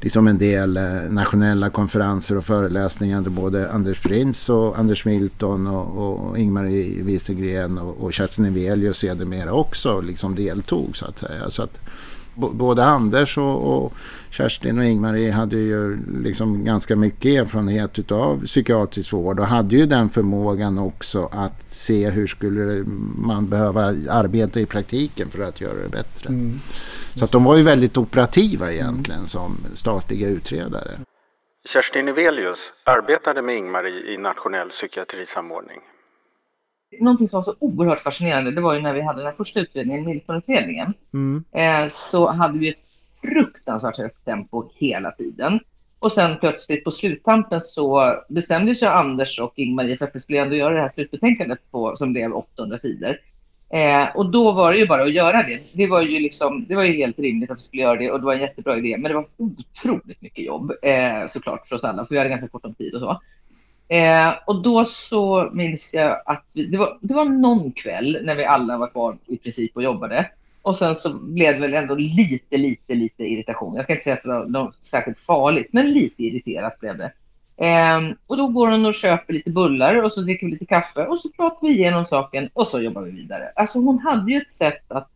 liksom 0.00 0.26
en 0.26 0.38
del 0.38 0.76
eh, 0.76 0.84
nationella 1.10 1.70
konferenser 1.70 2.36
och 2.36 2.44
föreläsningar 2.44 3.20
där 3.20 3.30
både 3.30 3.70
Anders 3.70 4.00
Prins 4.00 4.48
och 4.48 4.78
Anders 4.78 5.04
Milton 5.04 5.66
och, 5.66 6.20
och 6.28 6.38
Ingmar 6.38 6.64
Wieselgren 7.02 7.78
och, 7.78 8.04
och 8.04 8.12
Kerstin 8.12 8.44
Evelius 8.44 8.98
sedermera 8.98 9.52
också 9.52 10.00
liksom 10.00 10.34
deltog 10.34 10.96
så 10.96 11.04
att 11.04 11.18
säga. 11.18 11.50
Så 11.50 11.62
att 11.62 11.78
både 12.36 12.84
Anders 12.84 13.38
och, 13.38 13.84
och 13.84 13.92
Kerstin 14.30 14.78
och 14.78 14.84
Ingmarie 14.84 15.32
hade 15.32 15.56
ju 15.56 15.98
liksom 16.22 16.64
ganska 16.64 16.96
mycket 16.96 17.24
erfarenhet 17.24 18.12
av 18.12 18.44
psykiatrisk 18.46 19.12
vård 19.12 19.40
och 19.40 19.46
hade 19.46 19.76
ju 19.76 19.86
den 19.86 20.10
förmågan 20.10 20.78
också 20.78 21.28
att 21.32 21.70
se 21.70 22.10
hur 22.10 22.26
skulle 22.26 22.84
man 23.18 23.48
behöva 23.48 23.82
arbeta 24.10 24.60
i 24.60 24.66
praktiken 24.66 25.30
för 25.30 25.42
att 25.42 25.60
göra 25.60 25.82
det 25.82 25.88
bättre. 25.88 26.28
Mm. 26.28 26.52
Så 27.14 27.24
att 27.24 27.32
de 27.32 27.44
var 27.44 27.56
ju 27.56 27.62
väldigt 27.62 27.96
operativa 27.96 28.72
egentligen 28.72 29.18
mm. 29.18 29.26
som 29.26 29.56
statliga 29.74 30.28
utredare. 30.28 30.90
Kerstin 31.68 32.08
Evelius 32.08 32.72
arbetade 32.84 33.42
med 33.42 33.56
Ingmarie 33.56 34.14
i 34.14 34.16
nationell 34.16 34.68
psykiatrisamordning. 34.68 35.80
Någonting 37.00 37.28
som 37.28 37.36
var 37.36 37.44
så 37.44 37.54
oerhört 37.58 38.02
fascinerande, 38.02 38.50
det 38.50 38.60
var 38.60 38.74
ju 38.74 38.80
när 38.80 38.92
vi 38.92 39.00
hade 39.00 39.22
den 39.22 39.34
första 39.34 39.60
utredningen, 39.60 40.04
Miltonutredningen, 40.04 40.94
mm. 41.12 41.44
eh, 41.52 41.92
så 42.10 42.30
hade 42.30 42.58
vi 42.58 42.68
ett 42.68 42.86
fruktansvärt 43.20 43.98
högt 43.98 44.24
tempo 44.24 44.70
hela 44.74 45.10
tiden. 45.10 45.60
Och 45.98 46.12
sen 46.12 46.38
plötsligt 46.38 46.84
på 46.84 46.90
sluttampen 46.90 47.60
så 47.64 48.14
bestämde 48.28 48.74
sig 48.74 48.88
Anders 48.88 49.38
och 49.38 49.52
Ingmarie 49.56 49.96
för 49.96 50.04
att 50.04 50.16
vi 50.16 50.20
skulle 50.20 50.42
ändå 50.42 50.54
göra 50.54 50.74
det 50.74 50.80
här 50.80 50.92
slutbetänkandet 50.94 51.70
på, 51.70 51.96
som 51.96 52.12
blev 52.12 52.32
800 52.32 52.78
sidor. 52.78 53.16
Eh, 53.70 54.16
och 54.16 54.30
då 54.30 54.52
var 54.52 54.72
det 54.72 54.78
ju 54.78 54.86
bara 54.86 55.02
att 55.02 55.12
göra 55.12 55.42
det. 55.42 55.60
Det 55.72 55.86
var 55.86 56.02
ju, 56.02 56.20
liksom, 56.20 56.64
det 56.68 56.74
var 56.74 56.82
ju 56.82 56.92
helt 56.92 57.18
rimligt 57.18 57.50
att 57.50 57.58
vi 57.58 57.62
skulle 57.62 57.82
göra 57.82 57.96
det 57.96 58.10
och 58.10 58.20
det 58.20 58.26
var 58.26 58.34
en 58.34 58.40
jättebra 58.40 58.76
idé. 58.76 58.96
Men 58.98 59.10
det 59.10 59.14
var 59.14 59.26
otroligt 59.36 60.22
mycket 60.22 60.44
jobb 60.44 60.72
eh, 60.82 61.30
såklart 61.32 61.68
för 61.68 61.76
oss 61.76 61.84
alla, 61.84 62.06
för 62.06 62.14
vi 62.14 62.18
hade 62.18 62.30
ganska 62.30 62.48
kort 62.48 62.64
om 62.64 62.74
tid 62.74 62.94
och 62.94 63.00
så. 63.00 63.20
Eh, 63.88 64.34
och 64.46 64.62
då 64.62 64.84
så 64.84 65.50
minns 65.52 65.82
jag 65.92 66.22
att 66.26 66.44
vi, 66.52 66.66
det, 66.66 66.78
var, 66.78 66.98
det 67.00 67.14
var 67.14 67.24
någon 67.24 67.72
kväll 67.72 68.18
när 68.22 68.34
vi 68.34 68.44
alla 68.44 68.78
var 68.78 68.88
kvar 68.88 69.16
i 69.26 69.36
princip 69.36 69.76
och 69.76 69.82
jobbade. 69.82 70.30
Och 70.62 70.76
sen 70.76 70.94
så 70.94 71.14
blev 71.14 71.54
det 71.54 71.60
väl 71.60 71.74
ändå 71.74 71.94
lite, 71.94 72.56
lite, 72.56 72.94
lite 72.94 73.24
irritation. 73.24 73.74
Jag 73.76 73.84
ska 73.84 73.92
inte 73.92 74.04
säga 74.04 74.16
att 74.16 74.22
det 74.22 74.28
var 74.28 74.44
något 74.46 74.76
särskilt 74.90 75.18
farligt, 75.18 75.68
men 75.72 75.92
lite 75.92 76.22
irriterat 76.22 76.80
blev 76.80 76.98
det. 76.98 77.12
Eh, 77.66 78.00
och 78.26 78.36
då 78.36 78.48
går 78.48 78.68
hon 78.68 78.86
och 78.86 78.94
köper 78.94 79.32
lite 79.32 79.50
bullar 79.50 80.02
och 80.02 80.12
så 80.12 80.20
dricker 80.20 80.46
vi 80.46 80.52
lite 80.52 80.66
kaffe 80.66 81.06
och 81.06 81.20
så 81.20 81.28
pratar 81.28 81.66
vi 81.66 81.72
igenom 81.72 82.06
saken 82.06 82.50
och 82.52 82.66
så 82.66 82.80
jobbar 82.80 83.02
vi 83.02 83.10
vidare. 83.10 83.52
Alltså 83.56 83.78
hon 83.78 83.98
hade 83.98 84.32
ju 84.32 84.36
ett 84.36 84.58
sätt 84.58 84.92
att, 84.92 85.08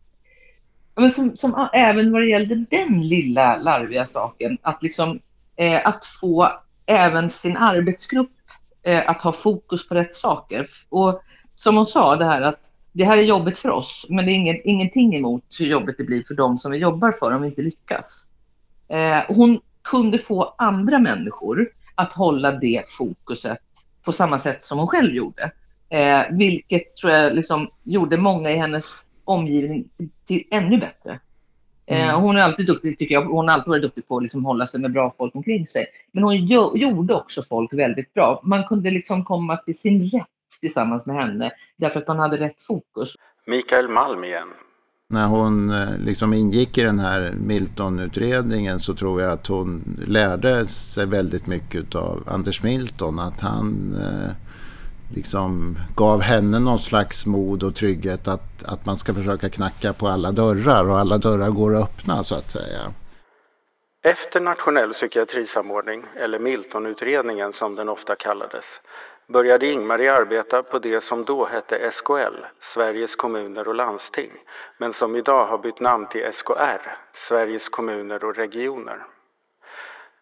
men 0.95 1.11
som, 1.11 1.37
som 1.37 1.69
även 1.73 2.11
vad 2.11 2.21
det 2.21 2.29
gällde 2.29 2.65
den 2.69 3.07
lilla 3.07 3.57
larviga 3.57 4.07
saken, 4.07 4.57
att 4.61 4.83
liksom 4.83 5.19
eh, 5.55 5.87
att 5.87 6.05
få 6.21 6.51
även 6.85 7.29
sin 7.29 7.57
arbetsgrupp 7.57 8.31
eh, 8.83 9.09
att 9.09 9.21
ha 9.21 9.33
fokus 9.33 9.87
på 9.87 9.95
rätt 9.95 10.15
saker. 10.15 10.69
Och 10.89 11.21
som 11.55 11.77
hon 11.77 11.85
sa, 11.85 12.15
det 12.15 12.25
här 12.25 12.41
att 12.41 12.59
det 12.91 13.05
här 13.05 13.17
är 13.17 13.21
jobbigt 13.21 13.57
för 13.57 13.69
oss, 13.69 14.05
men 14.09 14.25
det 14.25 14.31
är 14.31 14.33
ingen, 14.33 14.61
ingenting 14.63 15.15
emot 15.15 15.43
hur 15.59 15.65
jobbigt 15.65 15.97
det 15.97 16.03
blir 16.03 16.23
för 16.23 16.33
dem 16.33 16.59
som 16.59 16.71
vi 16.71 16.77
jobbar 16.77 17.11
för 17.11 17.31
om 17.31 17.41
vi 17.41 17.47
inte 17.47 17.61
lyckas. 17.61 18.25
Eh, 18.87 19.21
hon 19.27 19.59
kunde 19.81 20.17
få 20.17 20.55
andra 20.57 20.99
människor 20.99 21.69
att 21.95 22.13
hålla 22.13 22.51
det 22.51 22.83
fokuset 22.97 23.59
på 24.03 24.13
samma 24.13 24.39
sätt 24.39 24.65
som 24.65 24.77
hon 24.77 24.87
själv 24.87 25.15
gjorde. 25.15 25.51
Eh, 25.89 26.21
vilket 26.31 26.95
tror 26.95 27.11
jag 27.11 27.35
liksom 27.35 27.69
gjorde 27.83 28.17
många 28.17 28.51
i 28.51 28.57
hennes 28.57 28.85
omgivning 29.25 29.89
till, 29.97 30.09
till 30.27 30.43
ännu 30.51 30.77
bättre. 30.77 31.19
Eh, 31.91 32.09
mm. 32.09 32.21
hon 32.21 32.37
är 32.37 32.41
alltid 32.41 32.67
duktig, 32.67 32.97
tycker 32.97 33.15
jag. 33.15 33.21
Hon 33.21 33.47
har 33.47 33.55
alltid 33.55 33.69
varit 33.69 33.81
duktig 33.81 34.07
på 34.07 34.17
att 34.17 34.23
liksom 34.23 34.45
hålla 34.45 34.67
sig 34.67 34.79
med 34.79 34.91
bra 34.91 35.13
folk 35.17 35.35
omkring 35.35 35.67
sig. 35.67 35.85
Men 36.11 36.23
hon 36.23 36.45
gjorde 36.75 37.13
också 37.13 37.43
folk 37.49 37.73
väldigt 37.73 38.13
bra. 38.13 38.41
Man 38.43 38.63
kunde 38.63 38.91
liksom 38.91 39.25
komma 39.25 39.57
till 39.57 39.77
sin 39.77 40.09
rätt 40.09 40.27
tillsammans 40.59 41.05
med 41.05 41.15
henne 41.15 41.51
därför 41.77 41.99
att 41.99 42.07
man 42.07 42.19
hade 42.19 42.37
rätt 42.37 42.61
fokus. 42.67 43.15
Mikael 43.45 43.87
Malm 43.87 44.23
igen. 44.23 44.47
När 45.07 45.27
hon 45.27 45.69
eh, 45.69 45.97
liksom 46.05 46.33
ingick 46.33 46.77
i 46.77 46.81
den 46.81 46.99
här 46.99 47.31
Milton-utredningen 47.31 48.79
så 48.79 48.93
tror 48.93 49.21
jag 49.21 49.31
att 49.31 49.47
hon 49.47 49.97
lärde 50.07 50.65
sig 50.65 51.05
väldigt 51.05 51.47
mycket 51.47 51.95
av 51.95 52.23
Anders 52.27 52.63
Milton. 52.63 53.19
Att 53.19 53.39
han 53.39 53.95
eh, 54.01 54.31
liksom 55.15 55.77
gav 55.95 56.21
henne 56.21 56.59
någon 56.59 56.79
slags 56.79 57.25
mod 57.25 57.63
och 57.63 57.75
trygghet 57.75 58.27
att, 58.27 58.63
att 58.65 58.85
man 58.85 58.97
ska 58.97 59.13
försöka 59.13 59.49
knacka 59.49 59.93
på 59.93 60.07
alla 60.07 60.31
dörrar 60.31 60.89
och 60.89 60.99
alla 60.99 61.17
dörrar 61.17 61.49
går 61.49 61.75
att 61.75 61.83
öppna 61.83 62.23
så 62.23 62.35
att 62.35 62.51
säga. 62.51 62.79
Efter 64.03 64.39
nationell 64.39 64.93
psykiatrisamordning, 64.93 66.05
eller 66.15 66.39
Miltonutredningen 66.39 67.53
som 67.53 67.75
den 67.75 67.89
ofta 67.89 68.15
kallades, 68.15 68.81
började 69.27 69.67
Ingmarie 69.67 70.13
arbeta 70.13 70.63
på 70.63 70.79
det 70.79 71.01
som 71.01 71.25
då 71.25 71.45
hette 71.45 71.91
SKL, 71.91 72.45
Sveriges 72.59 73.15
kommuner 73.15 73.67
och 73.67 73.75
landsting, 73.75 74.31
men 74.77 74.93
som 74.93 75.15
idag 75.15 75.45
har 75.45 75.57
bytt 75.57 75.79
namn 75.79 76.07
till 76.07 76.33
SKR, 76.33 76.97
Sveriges 77.13 77.69
kommuner 77.69 78.23
och 78.23 78.35
regioner. 78.35 79.05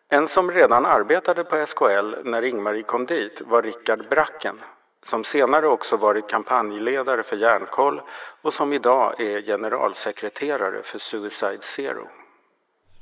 En 0.09 0.27
som 0.27 0.51
redan 0.51 0.85
arbetade 0.85 1.43
på 1.43 1.65
SKL 1.65 2.15
när 2.23 2.41
Ingmarie 2.41 2.83
kom 2.83 3.05
dit 3.05 3.41
var 3.45 3.61
Rickard 3.61 4.09
Bracken, 4.09 4.59
som 5.05 5.23
senare 5.23 5.67
också 5.67 5.97
varit 5.97 6.29
kampanjledare 6.29 7.23
för 7.23 7.35
Järnkoll 7.35 8.01
och 8.41 8.53
som 8.53 8.73
idag 8.73 9.21
är 9.21 9.41
generalsekreterare 9.41 10.81
för 10.83 10.99
Suicide 10.99 11.61
Zero. 11.61 12.07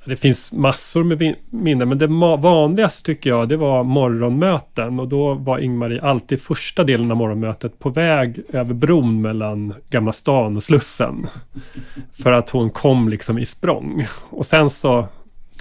Det 0.06 0.16
finns 0.16 0.52
massor 0.52 1.04
med 1.04 1.36
minnen, 1.50 1.90
men 1.90 1.98
det 1.98 2.08
vanligaste 2.38 3.04
tycker 3.04 3.30
jag 3.30 3.50
det 3.50 3.58
var 3.58 3.84
morgonmöten 3.84 5.00
och 5.00 5.08
då 5.08 5.34
var 5.34 5.60
Ingmarie 5.60 6.02
alltid 6.02 6.42
första 6.42 6.84
delen 6.84 7.12
av 7.12 7.18
morgonmötet 7.18 7.80
på 7.80 7.90
väg 7.90 8.44
över 8.54 8.74
bron 8.74 9.22
mellan 9.22 9.74
Gamla 9.90 10.12
stan 10.12 10.56
och 10.56 10.64
Slussen. 10.64 11.28
För 12.24 12.32
att 12.32 12.50
hon 12.50 12.70
kom 12.70 13.10
liksom 13.10 13.38
i 13.38 13.46
språng. 13.46 14.08
Och 14.30 14.46
sen 14.46 14.70
så 14.70 15.08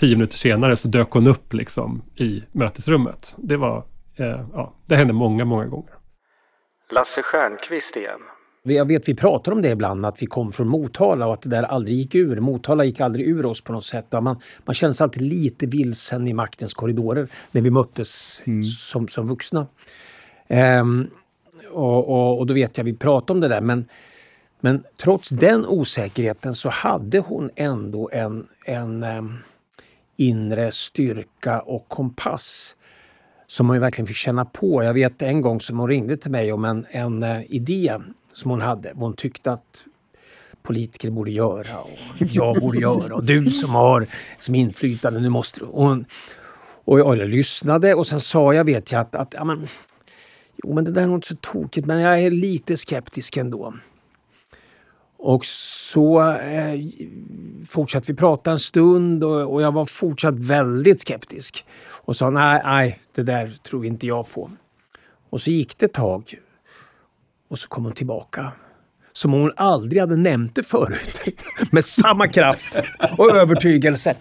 tio 0.00 0.16
minuter 0.16 0.36
senare 0.36 0.76
så 0.76 0.88
dök 0.88 1.10
hon 1.10 1.26
upp 1.26 1.52
liksom 1.52 2.02
i 2.16 2.42
mötesrummet. 2.52 3.34
Det 3.38 3.56
var, 3.56 3.84
eh, 4.16 4.40
ja, 4.52 4.74
det 4.86 4.96
hände 4.96 5.12
många, 5.12 5.44
många 5.44 5.66
gånger. 5.66 5.95
Lasse 6.90 7.22
Stjernqvist 7.22 7.96
igen. 7.96 8.20
Jag 8.62 8.88
vet 8.88 9.08
vi 9.08 9.14
pratar 9.14 9.52
om 9.52 9.62
det 9.62 9.68
ibland, 9.68 10.06
att 10.06 10.22
vi 10.22 10.26
kom 10.26 10.52
från 10.52 10.68
Motala 10.68 11.26
och 11.26 11.34
att 11.34 11.42
det 11.42 11.48
där 11.48 11.62
aldrig 11.62 11.96
gick 11.96 12.14
ur. 12.14 12.40
Motala 12.40 12.84
gick 12.84 13.00
aldrig 13.00 13.28
ur 13.28 13.46
oss 13.46 13.60
på 13.60 13.72
något 13.72 13.84
sätt. 13.84 14.12
Man, 14.12 14.40
man 14.64 14.74
kände 14.74 14.94
sig 14.94 15.04
alltid 15.04 15.22
lite 15.22 15.66
vilsen 15.66 16.28
i 16.28 16.32
maktens 16.32 16.74
korridorer 16.74 17.28
när 17.50 17.60
vi 17.60 17.70
möttes 17.70 18.42
mm. 18.46 18.64
som, 18.64 19.08
som 19.08 19.26
vuxna. 19.26 19.66
Ehm, 20.48 21.10
och, 21.70 22.08
och, 22.08 22.38
och, 22.38 22.46
då 22.46 22.54
vet 22.54 22.78
jag 22.78 22.84
vi 22.84 22.96
pratade 22.96 23.32
om 23.32 23.40
det 23.40 23.48
där 23.48 23.60
men, 23.60 23.88
men 24.60 24.84
trots 24.96 25.28
den 25.28 25.66
osäkerheten 25.66 26.54
så 26.54 26.68
hade 26.68 27.18
hon 27.18 27.50
ändå 27.56 28.10
en, 28.12 28.48
en 28.64 29.04
um, 29.04 29.38
inre 30.16 30.72
styrka 30.72 31.60
och 31.60 31.88
kompass 31.88 32.76
som 33.46 33.68
hon 33.68 33.80
verkligen 33.80 34.06
fick 34.06 34.16
känna 34.16 34.44
på. 34.44 34.84
Jag 34.84 34.94
vet 34.94 35.22
en 35.22 35.40
gång 35.40 35.60
som 35.60 35.78
hon 35.78 35.88
ringde 35.88 36.16
till 36.16 36.30
mig 36.30 36.52
om 36.52 36.64
en, 36.64 36.86
en 36.90 37.22
eh, 37.22 37.42
idé 37.48 37.98
som 38.32 38.50
hon 38.50 38.60
hade. 38.60 38.92
Hon 38.94 39.12
tyckte 39.12 39.52
att 39.52 39.84
politiker 40.62 41.10
borde 41.10 41.30
göra 41.30 41.80
och 41.80 42.16
jag 42.18 42.60
borde 42.60 42.78
göra 42.78 43.14
och 43.14 43.24
du 43.24 43.50
som 43.50 43.70
har 43.70 44.06
som 44.38 44.54
inflytande, 44.54 45.20
nu 45.20 45.28
måste 45.28 45.60
du. 45.60 45.66
Och, 45.66 45.84
hon, 45.84 46.04
och 46.84 47.00
jag, 47.00 47.18
jag 47.18 47.28
lyssnade 47.28 47.94
och 47.94 48.06
sen 48.06 48.20
sa 48.20 48.54
jag, 48.54 48.64
vet 48.64 48.92
jag, 48.92 49.00
att, 49.00 49.14
att 49.14 49.34
ja, 49.34 49.44
men, 49.44 49.68
jo, 50.56 50.74
men 50.74 50.84
det 50.84 50.90
där 50.90 51.02
är 51.02 51.06
nog 51.06 51.16
inte 51.16 51.28
så 51.28 51.36
tokigt 51.36 51.86
men 51.86 52.00
jag 52.00 52.22
är 52.22 52.30
lite 52.30 52.76
skeptisk 52.76 53.36
ändå. 53.36 53.74
Och 55.26 55.44
så 55.46 56.32
eh, 56.32 56.80
fortsatte 57.68 58.12
vi 58.12 58.16
prata 58.16 58.50
en 58.50 58.58
stund 58.58 59.24
och, 59.24 59.54
och, 59.54 59.62
jag 59.62 59.72
var 59.72 59.84
fortsatt 59.84 60.34
väldigt 60.34 61.00
skeptisk. 61.00 61.64
Och 62.04 62.16
sa 62.16 62.30
nej, 62.30 62.62
nej, 62.64 62.98
det 63.14 63.22
där 63.22 63.52
tror 63.62 63.86
inte 63.86 64.06
jag 64.06 64.30
på. 64.30 64.50
Och 65.30 65.40
så 65.40 65.50
gick 65.50 65.78
det 65.78 65.86
ett 65.86 65.92
tag 65.92 66.34
och 67.50 67.58
så 67.58 67.68
kom 67.68 67.84
hon 67.84 67.92
tillbaka. 67.92 68.52
Som 69.12 69.34
om 69.34 69.40
hon 69.40 69.52
aldrig 69.56 70.00
hade 70.00 70.16
nämnt 70.16 70.54
det 70.54 70.62
förut. 70.62 71.22
Med 71.72 71.84
samma 71.84 72.28
kraft 72.28 72.78
och 73.18 73.30
övertygelse. 73.30 74.14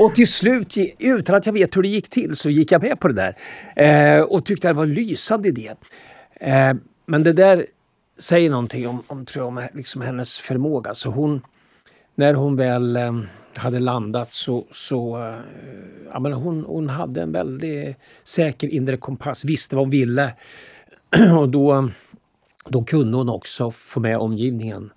Och 0.00 0.14
till 0.14 0.28
slut, 0.28 0.74
utan 0.98 1.36
att 1.36 1.46
jag 1.46 1.52
vet 1.52 1.76
hur 1.76 1.82
det 1.82 1.88
gick 1.88 2.10
till, 2.10 2.36
så 2.36 2.50
gick 2.50 2.72
jag 2.72 2.82
med 2.82 3.00
på 3.00 3.08
det 3.08 3.14
där. 3.14 3.36
Eh, 4.16 4.22
och 4.22 4.44
tyckte 4.44 4.68
det 4.68 4.74
var 4.74 4.82
en 4.82 4.94
lysande 4.94 5.48
idé. 5.48 5.70
Eh, 6.40 6.74
men 7.06 7.22
det 7.22 7.32
där 7.32 7.66
säger 8.18 8.50
någonting 8.50 8.88
om, 8.88 9.02
om, 9.06 9.26
tror 9.26 9.42
jag, 9.42 9.48
om 9.48 9.68
liksom 9.78 10.02
hennes 10.02 10.38
förmåga. 10.38 10.94
Så 10.94 11.10
hon, 11.10 11.40
när 12.14 12.34
hon 12.34 12.56
väl 12.56 12.96
eh, 12.96 13.12
hade 13.56 13.78
landat 13.78 14.32
så, 14.32 14.64
så 14.70 15.26
eh, 15.26 15.34
ja, 16.12 16.20
men 16.20 16.32
hon, 16.32 16.64
hon 16.64 16.88
hade 16.88 17.22
en 17.22 17.32
väldigt 17.32 17.96
säker 18.24 18.68
inre 18.68 18.96
kompass, 18.96 19.44
visste 19.44 19.76
vad 19.76 19.82
hon 19.84 19.90
ville. 19.90 20.34
och 21.38 21.48
då 21.48 21.88
då 22.68 22.84
kunde 22.84 23.16
hon 23.16 23.28
också 23.28 23.70
få 23.70 24.00
med 24.00 24.18
omgivningen. 24.18 24.90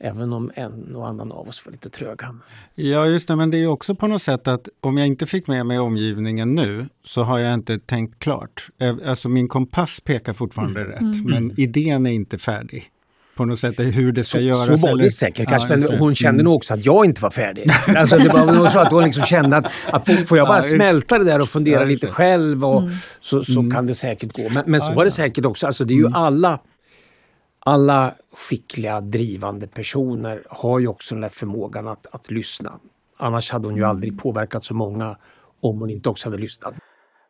Även 0.00 0.32
om 0.32 0.50
en 0.54 0.96
och 0.96 1.08
annan 1.08 1.32
av 1.32 1.48
oss 1.48 1.66
var 1.66 1.72
lite 1.72 1.90
tröga. 1.90 2.34
Ja, 2.74 3.06
just 3.06 3.28
det. 3.28 3.36
Men 3.36 3.50
det 3.50 3.58
är 3.58 3.66
också 3.66 3.94
på 3.94 4.06
något 4.06 4.22
sätt 4.22 4.48
att 4.48 4.68
om 4.80 4.96
jag 4.98 5.06
inte 5.06 5.26
fick 5.26 5.46
med 5.46 5.66
mig 5.66 5.78
omgivningen 5.78 6.54
nu 6.54 6.86
så 7.04 7.22
har 7.22 7.38
jag 7.38 7.54
inte 7.54 7.78
tänkt 7.78 8.18
klart. 8.18 8.68
Eh, 8.80 8.96
alltså 9.06 9.28
min 9.28 9.48
kompass 9.48 10.00
pekar 10.00 10.32
fortfarande 10.32 10.80
mm. 10.80 10.92
rätt, 10.92 11.00
mm. 11.00 11.24
men 11.30 11.60
idén 11.60 12.06
är 12.06 12.10
inte 12.10 12.38
färdig. 12.38 12.84
på 13.36 13.44
något 13.44 13.58
sätt 13.58 13.74
hur 13.78 14.12
det 14.12 14.24
ska 14.24 14.38
så, 14.38 14.42
göras. 14.42 14.66
Så 14.66 14.76
var 14.76 14.88
eller? 14.90 15.02
det 15.04 15.10
säkert 15.10 15.48
kanske, 15.48 15.74
Ja, 15.74 15.86
men 15.90 15.98
hon 15.98 16.14
kände 16.14 16.36
Mm. 16.40 16.44
nog 16.44 16.54
också 16.54 16.74
att 16.74 16.86
jag 16.86 17.04
inte 17.04 17.20
var 17.22 17.30
färdig. 17.30 17.70
Alltså, 17.96 18.16
det 18.18 18.28
var 18.28 18.52
nog 18.52 18.70
så 18.70 18.78
att 18.78 18.92
hon 18.92 19.04
liksom 19.04 19.22
kände 19.24 19.56
att, 19.56 19.66
att 19.92 20.28
får, 20.28 20.38
jag 20.38 20.46
bara 20.46 20.58
Ja, 20.58 20.62
smälta 20.62 21.18
det 21.18 21.24
där 21.24 21.40
och 21.40 21.48
fundera 21.48 21.80
ja, 21.80 21.84
lite 21.84 22.06
själv 22.06 22.64
och, 22.64 22.82
Mm. 22.82 22.94
så, 23.20 23.42
så 23.42 23.60
Mm. 23.60 23.72
kan 23.72 23.86
det 23.86 23.94
säkert 23.94 24.32
gå. 24.36 24.48
Men, 24.48 24.64
men 24.66 24.80
så 24.80 24.92
var 24.94 25.04
det 25.04 25.10
säkert 25.10 25.44
också. 25.44 25.66
Alltså, 25.66 25.84
det 25.84 25.94
är 25.94 25.98
ju 25.98 26.08
alla, 26.14 26.60
alla 27.64 28.14
skickliga, 28.32 29.00
drivande 29.00 29.66
personer 29.66 30.42
har 30.50 30.78
ju 30.78 30.86
också 30.86 31.14
den 31.14 31.22
där 31.22 31.28
förmågan 31.28 31.88
att, 31.88 32.06
att 32.14 32.30
lyssna. 32.30 32.78
Annars 33.16 33.50
hade 33.50 33.66
hon 33.66 33.76
ju 33.76 33.84
aldrig 33.84 34.18
påverkat 34.18 34.64
så 34.64 34.74
många 34.74 35.16
om 35.60 35.80
hon 35.80 35.90
inte 35.90 36.08
också 36.08 36.28
hade 36.28 36.38
lyssnat. 36.38 36.74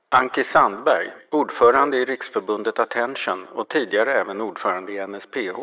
Anki 0.08 0.44
Sandberg, 0.44 1.06
ordförande 1.32 1.96
i 1.96 2.04
Riksförbundet 2.04 2.78
Attention 2.78 3.46
och 3.54 3.68
tidigare 3.68 4.20
även 4.20 4.40
ordförande 4.40 4.92
i 4.92 5.06
NSPH. 5.06 5.58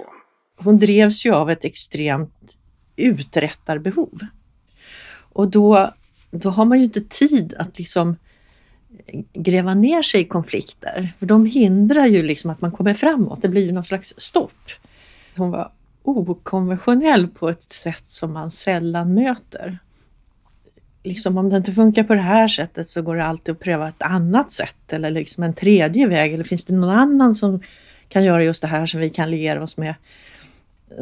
hon 0.57 0.79
drevs 0.79 1.25
ju 1.25 1.31
av 1.31 1.49
ett 1.49 1.65
extremt 1.65 2.57
uträttarbehov. 2.95 4.19
Och 5.33 5.47
då, 5.47 5.93
då 6.31 6.49
har 6.49 6.65
man 6.65 6.77
ju 6.77 6.83
inte 6.83 7.01
tid 7.01 7.55
att 7.57 7.77
liksom 7.77 8.15
gräva 9.33 9.73
ner 9.73 10.01
sig 10.01 10.21
i 10.21 10.25
konflikter. 10.25 11.13
För 11.19 11.25
de 11.25 11.45
hindrar 11.45 12.05
ju 12.05 12.23
liksom 12.23 12.49
att 12.49 12.61
man 12.61 12.71
kommer 12.71 12.93
framåt. 12.93 13.41
Det 13.41 13.49
blir 13.49 13.65
ju 13.65 13.71
någon 13.71 13.85
slags 13.85 14.13
stopp. 14.17 14.69
Hon 15.35 15.51
var 15.51 15.71
okonventionell 16.03 17.27
på 17.27 17.49
ett 17.49 17.63
sätt 17.63 18.03
som 18.07 18.33
man 18.33 18.51
sällan 18.51 19.13
möter. 19.13 19.79
Liksom 21.03 21.37
om 21.37 21.49
det 21.49 21.57
inte 21.57 21.73
funkar 21.73 22.03
på 22.03 22.13
det 22.13 22.21
här 22.21 22.47
sättet 22.47 22.87
så 22.87 23.01
går 23.01 23.15
det 23.15 23.25
alltid 23.25 23.53
att 23.53 23.59
pröva 23.59 23.89
ett 23.89 24.01
annat 24.01 24.51
sätt 24.51 24.93
eller 24.93 25.11
liksom 25.11 25.43
en 25.43 25.53
tredje 25.53 26.07
väg. 26.07 26.33
Eller 26.33 26.43
finns 26.43 26.65
det 26.65 26.73
någon 26.73 26.97
annan 26.97 27.35
som 27.35 27.61
kan 28.07 28.23
göra 28.23 28.43
just 28.43 28.61
det 28.61 28.67
här 28.67 28.85
som 28.85 28.99
vi 28.99 29.09
kan 29.09 29.31
liera 29.31 29.63
oss 29.63 29.77
med? 29.77 29.95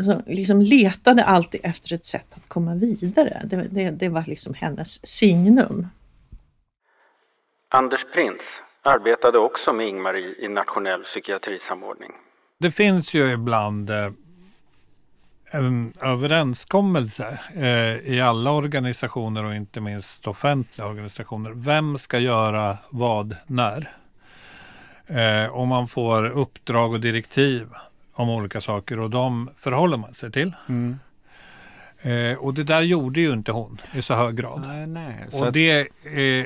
Så 0.01 0.22
liksom 0.27 0.62
letade 0.62 1.24
alltid 1.24 1.62
efter 1.63 1.93
ett 1.93 2.05
sätt 2.05 2.25
att 2.31 2.48
komma 2.48 2.75
vidare. 2.75 3.41
Det, 3.46 3.67
det, 3.72 3.89
det 3.89 4.10
var 4.10 4.24
liksom 4.27 4.53
hennes 4.53 5.08
signum. 5.08 5.88
Anders 7.72 8.06
Prins 8.14 8.62
arbetade 8.84 9.38
också 9.38 9.74
med 9.74 9.88
Ingmarie 9.88 10.36
i 10.40 10.48
nationell 10.48 11.04
psykiatrisamordning. 11.04 12.12
Det 12.60 12.72
finns 12.72 13.14
ju 13.14 13.32
ibland 13.32 13.90
eh, 13.90 14.12
en 15.52 15.94
överenskommelse 16.02 17.40
eh, 17.56 18.14
i 18.14 18.22
alla 18.22 18.52
organisationer 18.52 19.44
och 19.44 19.56
inte 19.56 19.82
minst 19.82 20.28
offentliga 20.28 20.88
organisationer. 20.88 21.52
Vem 21.56 21.98
ska 21.98 22.20
göra 22.20 22.78
vad 22.90 23.36
när? 23.48 23.92
Eh, 25.08 25.46
och 25.46 25.68
man 25.68 25.88
får 25.88 26.30
uppdrag 26.30 26.94
och 26.94 27.00
direktiv 27.00 27.70
om 28.14 28.30
olika 28.30 28.62
saker 28.62 29.00
och 29.00 29.10
de 29.10 29.50
förhåller 29.58 29.98
man 29.98 30.14
sig 30.14 30.32
till. 30.32 30.56
Mm. 30.70 31.00
Eh, 32.02 32.38
och 32.38 32.54
det 32.54 32.64
där 32.64 32.82
gjorde 32.82 33.22
ju 33.22 33.34
inte 33.34 33.52
hon 33.52 33.82
i 33.94 34.02
så 34.02 34.14
hög 34.14 34.36
grad. 34.36 34.64
Nej, 34.68 34.88
nej. 34.88 35.26
Så 35.30 35.42
Och 35.42 35.48
att, 35.48 35.54
det 35.54 35.80
eh, 36.04 36.46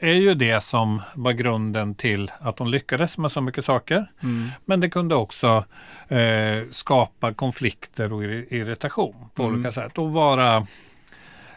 är 0.00 0.12
ju 0.14 0.34
det 0.34 0.60
som 0.60 1.02
var 1.14 1.32
grunden 1.32 1.94
till 1.94 2.30
att 2.40 2.58
hon 2.58 2.70
lyckades 2.70 3.18
med 3.18 3.32
så 3.32 3.40
mycket 3.40 3.64
saker. 3.64 4.06
mm. 4.22 4.48
Men 4.64 4.80
det 4.80 4.90
kunde 4.90 5.14
också 5.14 5.64
eh, 6.08 6.68
skapa 6.70 7.34
konflikter 7.34 8.12
och 8.12 8.22
ir- 8.22 8.46
irritation 8.50 9.14
på 9.34 9.42
Mm. 9.42 9.54
olika 9.54 9.72
sätt 9.72 9.98
och 9.98 10.12
vara 10.12 10.56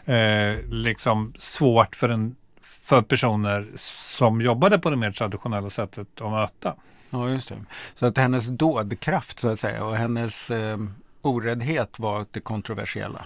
eh, 0.04 0.56
liksom 0.70 1.34
svårt 1.38 1.96
för, 1.96 2.08
en, 2.08 2.36
för 2.62 3.02
personer 3.02 3.66
som 4.08 4.40
jobbade 4.40 4.78
på 4.78 4.90
det 4.90 4.96
mer 4.96 5.10
traditionella 5.12 5.70
sättet 5.70 6.20
att 6.20 6.30
möta. 6.30 6.74
Ja, 7.10 7.28
just 7.30 7.48
det. 7.48 7.56
Så 7.94 8.06
att 8.06 8.18
hennes 8.18 8.46
dådkraft 8.46 9.38
så 9.40 9.48
att 9.48 9.60
säga 9.60 9.84
och 9.84 9.96
hennes 9.96 10.50
eh, 10.50 10.78
oräddhet 11.22 11.98
var 11.98 12.26
det 12.30 12.40
kontroversiella. 12.40 13.24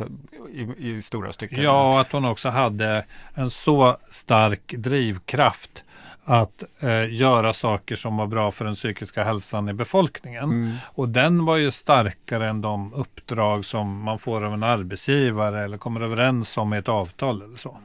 Så, 0.00 0.48
i, 0.48 0.74
I 0.78 1.02
stora 1.02 1.32
stycken. 1.32 1.62
Ja, 1.62 2.00
att 2.00 2.12
hon 2.12 2.24
också 2.24 2.48
hade 2.48 3.04
en 3.34 3.50
så 3.50 3.96
stark 4.10 4.74
drivkraft 4.76 5.84
att 6.24 6.64
eh, 6.80 7.14
göra 7.14 7.52
saker 7.52 7.96
som 7.96 8.16
var 8.16 8.26
bra 8.26 8.50
för 8.50 8.64
den 8.64 8.74
psykiska 8.74 9.24
hälsan 9.24 9.68
i 9.68 9.72
befolkningen. 9.72 10.44
Mm. 10.44 10.72
Och 10.94 11.08
den 11.08 11.44
var 11.44 11.56
ju 11.56 11.70
starkare 11.70 12.48
än 12.48 12.60
de 12.60 12.94
uppdrag 12.94 13.64
som 13.64 14.02
man 14.02 14.18
får 14.18 14.44
av 14.44 14.54
en 14.54 14.62
arbetsgivare 14.62 15.64
eller 15.64 15.78
kommer 15.78 16.00
överens 16.00 16.56
om 16.56 16.74
i 16.74 16.76
ett 16.76 16.88
avtal 16.88 17.42
eller 17.42 17.56
så. 17.56 17.78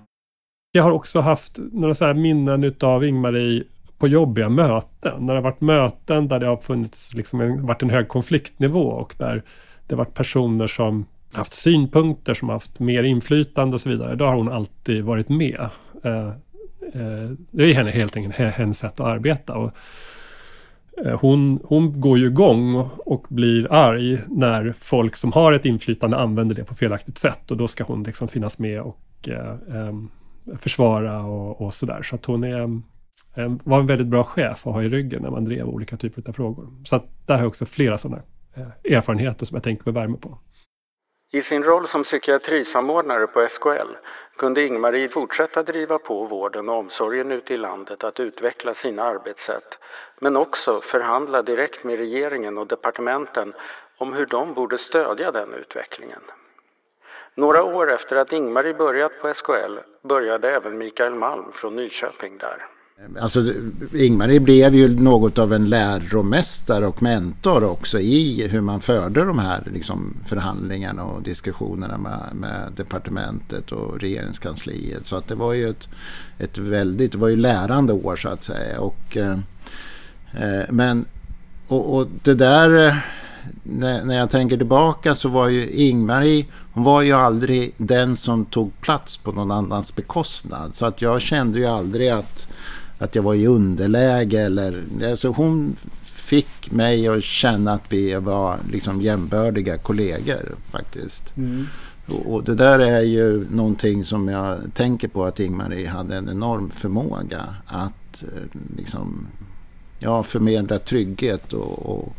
Jag 0.72 0.84
har 0.84 0.92
också 0.92 1.22
haft 1.22 1.60
några 1.72 1.94
så 1.94 2.06
här 2.06 2.14
minnen 2.14 2.64
utav 2.64 3.06
Ingmarie 3.06 3.64
på 3.98 4.08
jobbiga 4.08 4.50
möten. 4.50 5.26
När 5.26 5.34
det 5.34 5.40
har 5.40 5.50
varit 5.50 5.62
möten 5.62 6.28
där 6.28 6.40
det 6.40 6.48
har 6.48 6.58
funnits 6.58 7.14
liksom 7.14 7.42
en, 7.42 7.66
varit 7.66 7.82
en 7.82 7.90
hög 7.90 8.08
konfliktnivå 8.08 8.88
och 8.88 9.16
där 9.18 9.44
det 9.88 9.96
har 9.96 9.98
varit 9.98 10.14
personer 10.14 10.68
som 10.68 11.06
haft 11.36 11.54
synpunkter, 11.54 12.34
som 12.34 12.50
haft 12.50 12.80
mer 12.80 13.04
inflytande 13.04 13.74
och 13.74 13.82
så 13.82 13.90
vidare. 13.90 14.16
Då 14.16 14.26
har 14.26 14.36
hon 14.36 14.52
alltid 14.52 15.04
varit 15.04 15.30
med. 15.30 15.70
Eh, 16.04 16.28
eh, 16.94 17.30
det 17.52 17.64
är 17.64 17.74
henne, 17.74 17.92
helt 17.92 18.18
enkelt 18.18 18.36
hennes 18.56 18.80
sätt 18.80 19.00
att 19.00 19.08
arbeta. 19.08 19.56
Och, 19.58 19.72
eh, 21.06 21.20
hon, 21.20 21.60
hon 21.64 22.02
går 22.02 22.18
ju 22.18 22.26
igång 22.26 22.76
och, 22.98 23.26
blir 23.30 23.74
arg 23.74 24.20
när 24.28 24.74
folk 24.78 25.16
som 25.16 25.32
har 25.32 25.54
ett 25.54 25.66
inflytande 25.66 26.18
använder 26.18 26.56
det 26.56 26.64
på 26.64 26.76
felaktigt 26.76 27.18
sätt. 27.18 27.52
Och 27.52 27.58
då 27.58 27.68
ska 27.68 27.84
hon 27.84 28.04
liksom 28.04 28.28
finnas 28.28 28.60
med 28.60 28.82
och 28.82 29.30
eh, 29.30 29.94
försvara 30.58 31.24
och, 31.24 31.62
och 31.62 31.74
sådär. 31.74 32.02
Så 32.02 32.16
att 32.16 32.26
hon 32.26 32.44
är, 32.44 32.62
eh, 33.36 33.54
var 33.64 33.80
en 33.80 33.88
väldigt 33.88 34.08
bra 34.08 34.24
chef 34.24 34.68
att 34.68 34.74
ha 34.74 34.84
i 34.84 34.90
ryggen 34.90 35.22
när 35.22 35.32
man 35.32 35.46
drev 35.46 35.66
olika 35.66 35.98
typer 35.98 36.30
av 36.30 36.34
frågor. 36.34 36.68
Så 36.86 36.96
att 36.96 37.06
där 37.26 37.34
har 37.34 37.42
jag 37.42 37.48
också 37.48 37.66
flera 37.66 37.98
sådana 37.98 38.22
erfarenheter 38.92 39.46
som 39.46 39.56
jag 39.56 39.64
tänker 39.64 39.86
med 39.86 39.94
värme 39.94 40.18
på. 40.18 40.38
I 41.36 41.42
sin 41.42 41.64
roll 41.64 41.88
som 41.88 42.04
psykiatrisamordnare 42.04 43.28
på 43.28 43.48
SKL 43.50 43.96
kunde 44.36 44.64
Ingmarie 44.64 45.10
fortsätta 45.10 45.64
driva 45.64 45.98
på 45.98 46.24
vården 46.26 46.70
och 46.70 46.76
omsorgen 46.76 47.32
ute 47.32 47.54
i 47.54 47.58
landet 47.58 48.04
att 48.04 48.20
utveckla 48.20 48.74
sina 48.74 49.04
arbetssätt, 49.04 49.78
men 50.20 50.36
också 50.36 50.82
förhandla 50.82 51.42
direkt 51.42 51.84
med 51.84 51.98
regeringen 51.98 52.58
och 52.58 52.68
departementen 52.68 53.54
om 53.98 54.14
hur 54.14 54.26
de 54.26 54.54
borde 54.54 54.78
stödja 54.78 55.32
den 55.32 55.54
utvecklingen. 55.54 56.22
Några 57.34 57.64
år 57.64 57.92
efter 57.92 58.16
att 58.16 58.34
Ingmarie 58.34 58.74
börjat 58.74 59.22
på 59.22 59.34
SKL 59.34 59.78
började 60.02 60.50
även 60.50 60.78
Mikael 60.78 61.16
Malm 61.16 61.52
från 61.52 61.76
Nyköping 61.76 62.38
där. 62.38 62.66
Eh, 63.00 63.24
alltså, 63.24 63.54
Ingmarie 63.94 64.40
blev 64.40 64.76
ju 64.76 65.00
något 65.00 65.38
av 65.38 65.54
en 65.54 65.70
läromästare 65.70 66.88
och 66.88 67.04
mentor 67.04 67.64
också 67.64 68.00
i 68.00 68.48
hur 68.48 68.62
man 68.62 68.82
förde 68.82 69.26
de 69.26 69.40
här 69.40 69.64
liksom, 69.74 70.14
förhandlingarna 70.26 71.04
och 71.04 71.22
diskussionerna 71.22 71.98
med, 71.98 72.22
med 72.34 72.72
departementet 72.76 73.72
och 73.72 74.00
regeringskansliet. 74.00 75.08
Så 75.08 75.16
att 75.16 75.28
det 75.28 75.36
var 75.36 75.54
ju 75.54 75.70
ett, 75.70 75.90
ett 76.38 76.58
väldigt, 76.58 77.12
det 77.12 77.18
var 77.18 77.28
ju 77.28 77.36
lärande 77.36 77.94
år 77.94 78.16
så 78.16 78.30
att 78.30 78.44
säga. 78.44 78.80
Och, 78.80 79.18
eh, 79.18 79.40
eh 80.34 80.66
men, 80.70 81.06
och, 81.68 81.96
och 81.96 82.08
det 82.24 82.34
där, 82.34 82.88
eh, 82.88 82.96
när, 83.64 84.06
när 84.06 84.16
jag 84.16 84.30
tänker 84.30 84.58
tillbaka 84.58 85.16
så 85.16 85.30
var 85.30 85.50
ju 85.50 85.70
Ingmarie, 85.70 86.46
hon 86.74 86.84
var 86.84 87.02
ju 87.02 87.12
aldrig 87.12 87.74
den 87.78 88.16
som 88.16 88.46
tog 88.46 88.82
plats 88.82 89.18
på 89.18 89.32
någon 89.32 89.52
annans 89.52 89.96
bekostnad. 89.96 90.76
Så 90.76 90.86
att 90.86 91.02
jag 91.02 91.22
kände 91.22 91.60
ju 91.60 91.66
aldrig 91.66 92.10
att 92.10 92.48
att 93.00 93.16
jag 93.16 93.24
var 93.24 93.34
i 93.34 93.48
underläge 93.48 94.42
eller 94.42 94.84
alltså 95.10 95.28
hon 95.28 95.76
fick 96.04 96.72
mig 96.72 97.08
att 97.08 97.24
känna 97.24 97.74
att 97.74 97.84
vi 97.90 98.16
var 98.16 98.58
liksom 98.72 99.02
jämbördiga 99.02 99.78
kollegor 99.78 100.56
faktiskt. 100.72 101.38
Mm. 101.38 101.68
Och, 102.08 102.34
och 102.34 102.44
det 102.44 102.56
där 102.56 102.80
är 102.80 103.02
ju 103.02 103.48
någonting 103.50 104.06
som 104.06 104.28
jag 104.28 104.60
tänker 104.74 105.08
på 105.08 105.26
att 105.26 105.40
Ingmarie 105.40 105.90
hade 105.90 106.16
en 106.16 106.30
enorm 106.30 106.70
förmåga 106.70 107.42
att 107.66 108.24
eh, 108.24 108.60
liksom 108.78 109.28
ja, 110.00 110.24
förmedla 110.24 110.80
trygghet 110.80 111.54
och, 111.54 111.90
och 111.90 112.16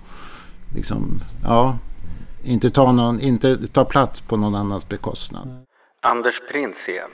liksom 0.75 1.21
ja, 1.45 1.79
inte 2.45 2.71
ta, 2.71 2.93
någon, 2.93 3.21
inte 3.21 3.69
ta 3.69 3.85
plats 3.85 4.21
på 4.21 4.37
någon 4.37 4.55
annans 4.55 4.89
bekostnad. 4.89 5.49
Anders 6.01 6.41
Prins 6.51 6.89
igen. 6.89 7.11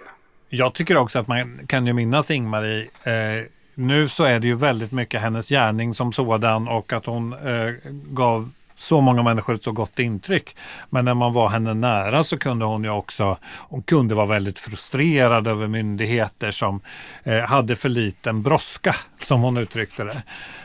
Jag 0.55 0.75
tycker 0.75 0.97
också 0.97 1.19
att 1.19 1.29
man 1.29 1.61
kan 1.67 1.87
ju 1.87 1.93
minnas 1.93 2.31
Ingmarie. 2.31 2.83
Eh, 2.83 3.47
nu 3.75 4.09
så 4.09 4.25
är 4.25 4.41
det 4.41 4.47
ju 4.47 4.55
väldigt 4.55 4.93
mycket 4.93 5.21
hennes 5.21 5.49
gärning 5.49 5.95
som 5.95 6.13
sådan 6.13 6.69
och 6.69 6.93
att 6.93 7.07
hon 7.07 7.33
eh, 7.33 7.75
gav 8.11 8.51
så 8.77 9.01
många 9.01 9.23
människor 9.23 9.55
ett 9.55 9.63
så 9.63 9.73
gott 9.73 9.99
intryck. 9.99 10.57
Men 10.91 11.05
när 11.05 11.15
man 11.15 11.33
var 11.33 11.49
henne 11.49 11.75
nära 11.75 12.25
så 12.25 12.39
kunde 12.39 12.65
hon 12.65 12.85
ju 12.85 12.91
också, 12.91 13.37
hon 13.45 13.83
kunde 13.83 14.15
vara 14.15 14.27
väldigt 14.27 14.59
frustrerad 14.59 15.47
över 15.47 15.67
myndigheter 15.67 16.51
som 16.51 16.81
eh, 17.25 17.41
hade 17.41 17.77
för 17.77 17.89
liten 17.89 18.43
brådska, 18.43 18.97
som 19.19 19.41
hon 19.41 19.57
uttryckte 19.57 20.05
det. 20.05 20.23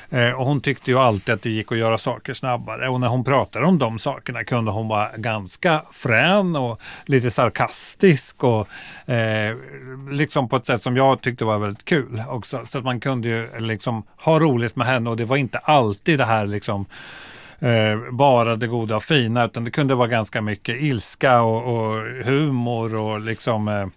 Eh, 0.10 0.32
och 0.32 0.46
hon 0.46 0.62
tyckte 0.62 0.91
ju 0.91 1.00
alltid 1.00 1.36
att 1.36 1.41
det 1.41 1.50
gick 1.50 1.72
att 1.72 1.78
göra 1.78 1.98
saker 1.98 2.34
snabbare. 2.34 2.89
Och 2.89 3.00
när 3.00 3.08
hon 3.08 3.24
pratade 3.24 3.65
om 3.65 3.78
de 3.78 4.00
sakerna 4.00 4.43
kunde 4.43 4.72
hon 4.72 4.88
vara 4.88 5.08
ganska 5.17 5.82
frän 5.91 6.56
och 6.56 6.82
lite 7.06 7.32
sarkastisk 7.32 8.43
och 8.43 8.67
eh, 9.10 9.56
liksom 10.12 10.50
på 10.50 10.56
ett 10.56 10.65
sätt 10.65 10.82
som 10.82 10.98
jag 10.98 11.22
tyckte 11.22 11.46
var 11.46 11.58
väldigt 11.58 11.86
kul 11.86 12.24
också. 12.28 12.65
Så 12.65 12.78
att 12.78 12.84
man 12.84 13.00
kunde 13.00 13.28
ju 13.28 13.50
liksom 13.60 14.04
ha 14.17 14.39
roligt 14.39 14.76
med 14.76 14.88
henne 14.88 15.10
och 15.10 15.17
det 15.17 15.26
var 15.26 15.38
inte 15.38 15.58
alltid 15.58 16.20
det 16.20 16.26
här 16.26 16.46
liksom 16.46 16.86
eh, 17.60 18.12
bara 18.12 18.56
det 18.56 18.67
goda 18.67 18.96
och 18.96 19.04
fina 19.04 19.46
utan 19.46 19.63
det 19.63 19.72
kunde 19.72 19.96
vara 19.96 20.08
ganska 20.08 20.41
mycket 20.41 20.82
ilska 20.82 21.41
och, 21.41 21.76
och 21.76 22.02
humor 22.26 22.96
och 22.96 23.20
liksom 23.20 23.67
eh, 23.67 23.88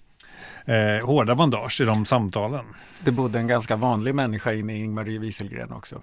eh, 0.71 1.07
hårda 1.07 1.35
bandage 1.35 1.81
i 1.81 1.85
de 1.85 2.05
samtalen. 2.05 2.65
Det 3.01 3.11
bodde 3.11 3.39
en 3.39 3.47
ganska 3.47 3.77
vanlig 3.77 4.15
människa 4.15 4.53
inne 4.53 4.73
i 4.73 4.85
Ingmarie 4.85 5.19
Wieselgren 5.19 5.73
också. 5.73 6.03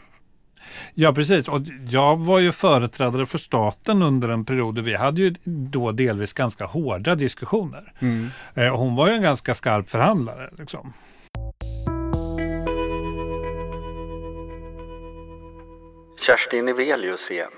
Ja 0.93 1.13
precis 1.13 1.47
och 1.47 1.62
jag 1.89 2.17
var 2.17 2.39
ju 2.39 2.51
företrädare 2.51 3.25
för 3.25 3.38
staten 3.38 4.01
under 4.01 4.30
en 4.30 4.45
period 4.45 4.80
och 4.80 4.88
vi 4.88 4.95
hade 4.95 5.21
ju 5.21 5.36
då 5.45 5.91
delvis 5.91 6.34
ganska 6.34 6.65
hårda 6.65 7.15
diskussioner. 7.15 7.93
Mm. 7.99 8.30
Eh, 8.53 8.75
hon 8.77 8.95
var 8.95 9.08
ju 9.08 9.13
en 9.13 9.21
ganska 9.21 9.53
skarp 9.53 9.89
förhandlare. 9.89 10.49
Liksom. 10.58 10.93
Kerstin 16.21 16.67
Evelius 16.67 17.32
igen. 17.32 17.51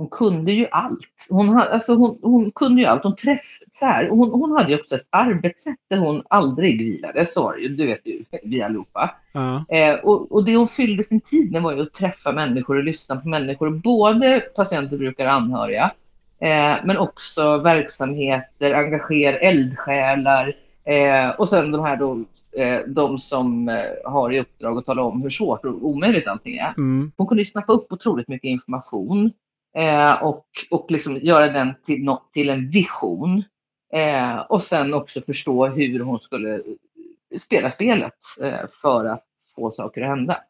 Hon 0.00 0.08
kunde 0.08 0.52
ju 0.52 0.66
allt. 0.70 0.98
Hon, 1.28 1.58
alltså 1.58 1.94
hon, 1.94 2.18
hon 2.22 2.50
kunde 2.50 2.80
ju 2.80 2.86
allt. 2.86 3.02
Hon 3.02 3.16
träffade, 3.16 4.08
hon, 4.10 4.30
hon 4.30 4.52
hade 4.52 4.70
ju 4.72 4.80
också 4.80 4.94
ett 4.94 5.06
arbetssätt 5.10 5.78
där 5.88 5.96
hon 5.96 6.22
aldrig 6.30 6.78
vilade. 6.78 7.26
Så 7.34 7.42
var 7.42 7.54
det 7.54 7.60
ju, 7.60 7.68
du 7.68 7.86
vet 7.86 8.06
ju, 8.06 8.24
vi 8.42 8.62
allihopa. 8.62 9.14
Uh. 9.36 9.78
Eh, 9.78 9.94
och, 9.94 10.32
och 10.32 10.44
det 10.44 10.56
hon 10.56 10.68
fyllde 10.68 11.04
sin 11.04 11.20
tid 11.20 11.52
med 11.52 11.62
var 11.62 11.72
ju 11.72 11.82
att 11.82 11.92
träffa 11.92 12.32
människor 12.32 12.76
och 12.76 12.84
lyssna 12.84 13.16
på 13.16 13.28
människor. 13.28 13.70
Både 13.70 14.40
patienter, 14.40 14.96
brukare, 14.96 15.30
anhöriga. 15.30 15.90
Eh, 16.38 16.76
men 16.84 16.98
också 16.98 17.58
verksamheter, 17.58 18.74
engagera 18.74 19.36
eldsjälar. 19.36 20.52
Eh, 20.84 21.30
och 21.30 21.48
sen 21.48 21.72
de 21.72 21.84
här 21.84 21.96
då 21.96 22.24
eh, 22.62 22.80
de 22.86 23.18
som 23.18 23.68
eh, 23.68 23.84
har 24.04 24.32
i 24.32 24.40
uppdrag 24.40 24.78
att 24.78 24.86
tala 24.86 25.02
om 25.02 25.22
hur 25.22 25.30
svårt 25.30 25.64
och 25.64 25.86
omöjligt 25.86 26.28
allting 26.28 26.56
är. 26.56 26.74
Mm. 26.76 27.12
Hon 27.16 27.26
kunde 27.26 27.44
snappa 27.44 27.72
upp 27.72 27.92
otroligt 27.92 28.28
mycket 28.28 28.48
information 28.48 29.32
eh, 29.74 30.12
och, 30.12 30.46
och 30.70 30.90
liksom 30.90 31.16
göra 31.16 31.48
den 31.48 31.74
till, 31.86 32.04
något, 32.04 32.32
till 32.32 32.50
en 32.50 32.70
vision. 32.70 33.44
Eh, 33.92 34.38
och 34.38 34.62
sen 34.62 34.94
också 34.94 35.22
förstå 35.22 35.66
hur 35.66 36.00
hon 36.00 36.18
skulle 36.20 36.54
eh, 36.54 37.40
spela 37.46 37.72
spelet 37.72 38.14
eh, 38.40 38.68
för 38.82 39.04
att 39.04 39.24
få 39.54 39.70
saker 39.70 40.02
att 40.02 40.08
hända. 40.08 40.42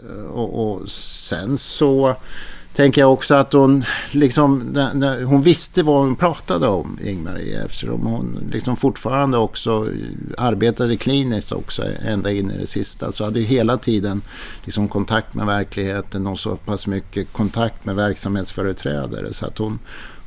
Eh, 0.00 0.24
och, 0.24 0.72
och 0.72 0.88
sen 0.88 1.58
så 1.58 2.16
tänker 2.74 3.00
jag 3.00 3.12
också 3.12 3.34
att 3.34 3.52
hon, 3.52 3.84
liksom, 4.10 4.76
hon 5.26 5.42
visste 5.42 5.82
vad 5.82 5.96
hon 5.96 6.16
pratade 6.16 6.68
om, 6.68 6.98
Ingmarie, 7.04 7.64
eftersom 7.64 8.06
hon 8.06 8.50
liksom 8.52 8.76
fortfarande 8.76 9.38
också 9.38 9.88
arbetade 10.38 10.96
kliniskt 10.96 11.52
också 11.52 11.82
ända 12.06 12.30
in 12.30 12.50
i 12.50 12.58
det 12.58 12.66
sista. 12.66 13.12
Så 13.12 13.24
hade 13.24 13.40
hela 13.40 13.78
tiden 13.78 14.22
liksom 14.64 14.88
kontakt 14.88 15.34
med 15.34 15.46
verkligheten 15.46 16.26
och 16.26 16.38
så 16.38 16.56
pass 16.56 16.86
mycket 16.86 17.32
kontakt 17.32 17.84
med 17.84 17.96
verksamhetsföreträdare. 17.96 19.34
Så 19.34 19.46
att 19.46 19.58
hon, 19.58 19.78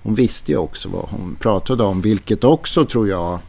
hon 0.04 0.16
visste 0.16 0.52
ju 0.52 0.58
också 0.58 0.90
vad 0.90 1.10
hon 1.10 1.36
pratade 1.40 1.84
om, 1.84 2.02
vilket 2.02 2.44
också 2.44 2.86
tror 2.86 3.10
jag 3.10 3.40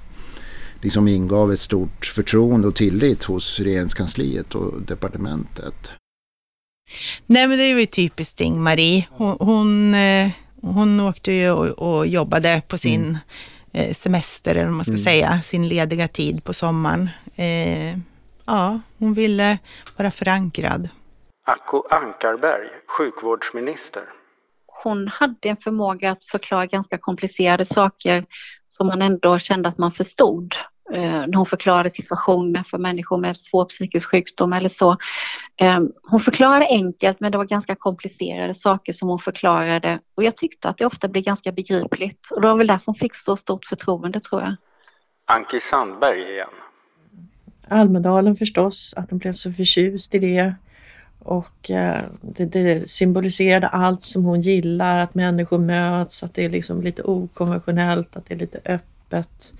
liksom 0.82 1.08
ingav 1.08 1.52
ett 1.52 1.60
stort 1.60 2.06
förtroende 2.06 2.68
och 2.68 2.74
tillit 2.74 3.24
hos 3.24 3.60
regeringskansliet 3.60 4.54
och 4.54 4.82
departementet. 4.82 5.92
Nej, 7.26 7.48
men 7.48 7.58
det 7.58 7.72
var 7.72 7.80
ju 7.80 7.86
typiskt 7.86 8.40
Ing-Marie. 8.40 9.06
Hon, 9.10 9.36
hon, 9.40 9.94
eh, 9.94 10.30
hon 10.62 11.00
åkte 11.00 11.32
ju 11.32 11.50
och, 11.50 11.66
och 11.66 12.06
jobbade 12.06 12.62
på 12.68 12.78
sin 12.78 13.18
mm. 13.72 13.94
Semester, 13.94 14.50
eller 14.50 14.64
vad 14.64 14.74
man 14.74 14.84
ska 14.84 14.92
mm. 14.92 15.04
säga, 15.04 15.42
sin 15.42 15.68
lediga 15.68 16.08
tid 16.08 16.44
på 16.44 16.52
sommaren. 16.52 17.10
Eh, 17.36 17.98
ja, 18.44 18.80
hon 18.98 19.14
ville 19.14 19.58
vara 19.96 20.10
förankrad. 20.10 20.88
Acko 21.46 21.82
Ankarberg, 21.90 22.68
sjukvårdsminister. 22.98 24.02
Hon 24.82 25.08
hade 25.08 25.48
en 25.48 25.56
förmåga 25.56 26.10
att 26.10 26.24
förklara 26.24 26.66
ganska 26.66 26.98
komplicerade 26.98 27.64
saker 27.64 28.24
som 28.68 28.86
man 28.86 29.02
ändå 29.02 29.38
kände 29.38 29.68
att 29.68 29.78
man 29.78 29.92
förstod. 29.92 30.54
Eh, 30.92 31.26
när 31.26 31.36
hon 31.36 31.46
förklarade 31.46 31.90
situationen 31.90 32.64
för 32.64 32.78
människor 32.78 33.18
med 33.18 33.36
svår 33.36 33.64
psykisk 33.64 34.10
sjukdom 34.10 34.52
eller 34.52 34.68
så. 34.68 34.96
Eh, 35.60 35.80
hon 36.02 36.20
förklarade 36.20 36.66
enkelt 36.66 37.20
men 37.20 37.32
det 37.32 37.38
var 37.38 37.44
ganska 37.44 37.74
komplicerade 37.74 38.54
saker 38.54 38.92
som 38.92 39.08
hon 39.08 39.18
förklarade 39.18 39.98
och 40.14 40.24
jag 40.24 40.36
tyckte 40.36 40.68
att 40.68 40.78
det 40.78 40.86
ofta 40.86 41.08
blev 41.08 41.24
ganska 41.24 41.52
begripligt 41.52 42.30
och 42.30 42.40
det 42.40 42.48
var 42.48 42.56
väl 42.56 42.66
därför 42.66 42.86
hon 42.86 42.94
fick 42.94 43.14
så 43.14 43.36
stort 43.36 43.64
förtroende 43.64 44.20
tror 44.20 44.40
jag. 44.42 44.54
Anki 45.24 45.60
Sandberg 45.60 46.32
igen. 46.32 46.48
Almedalen 47.68 48.36
förstås, 48.36 48.94
att 48.96 49.10
hon 49.10 49.18
blev 49.18 49.32
så 49.32 49.52
förtjust 49.52 50.14
i 50.14 50.18
det. 50.18 50.54
Och 51.18 51.70
eh, 51.70 52.04
det, 52.20 52.44
det, 52.44 52.90
symboliserade 52.90 53.68
allt 53.68 54.02
som 54.02 54.24
hon 54.24 54.40
gillar, 54.40 54.98
att 54.98 55.14
människor 55.14 55.58
möts, 55.58 56.22
att 56.22 56.34
det 56.34 56.44
är 56.44 56.48
liksom 56.48 56.82
lite 56.82 57.02
okonventionellt, 57.02 58.16
att 58.16 58.26
det 58.26 58.34
är 58.34 58.38
lite 58.38 58.60
öppet 58.64 59.52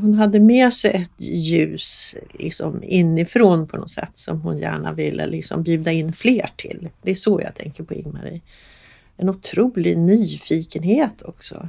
hon 0.00 0.14
hade 0.14 0.40
med 0.40 0.72
sig 0.72 0.90
ett 0.90 1.24
ljus 1.26 2.16
liksom 2.32 2.82
inifrån 2.82 3.68
på 3.68 3.76
något 3.76 3.90
sätt 3.90 4.16
som 4.16 4.40
hon 4.40 4.58
gärna 4.58 4.92
ville 4.92 5.26
liksom 5.26 5.62
bjuda 5.62 5.92
in 5.92 6.12
fler 6.12 6.50
till. 6.56 6.88
Det 7.02 7.10
är 7.10 7.14
så 7.14 7.40
jag 7.40 7.54
tänker 7.54 7.84
på 7.84 7.94
Ingmarie. 7.94 8.40
En 9.16 9.28
otrolig 9.28 9.98
nyfikenhet 9.98 11.22
också. 11.22 11.68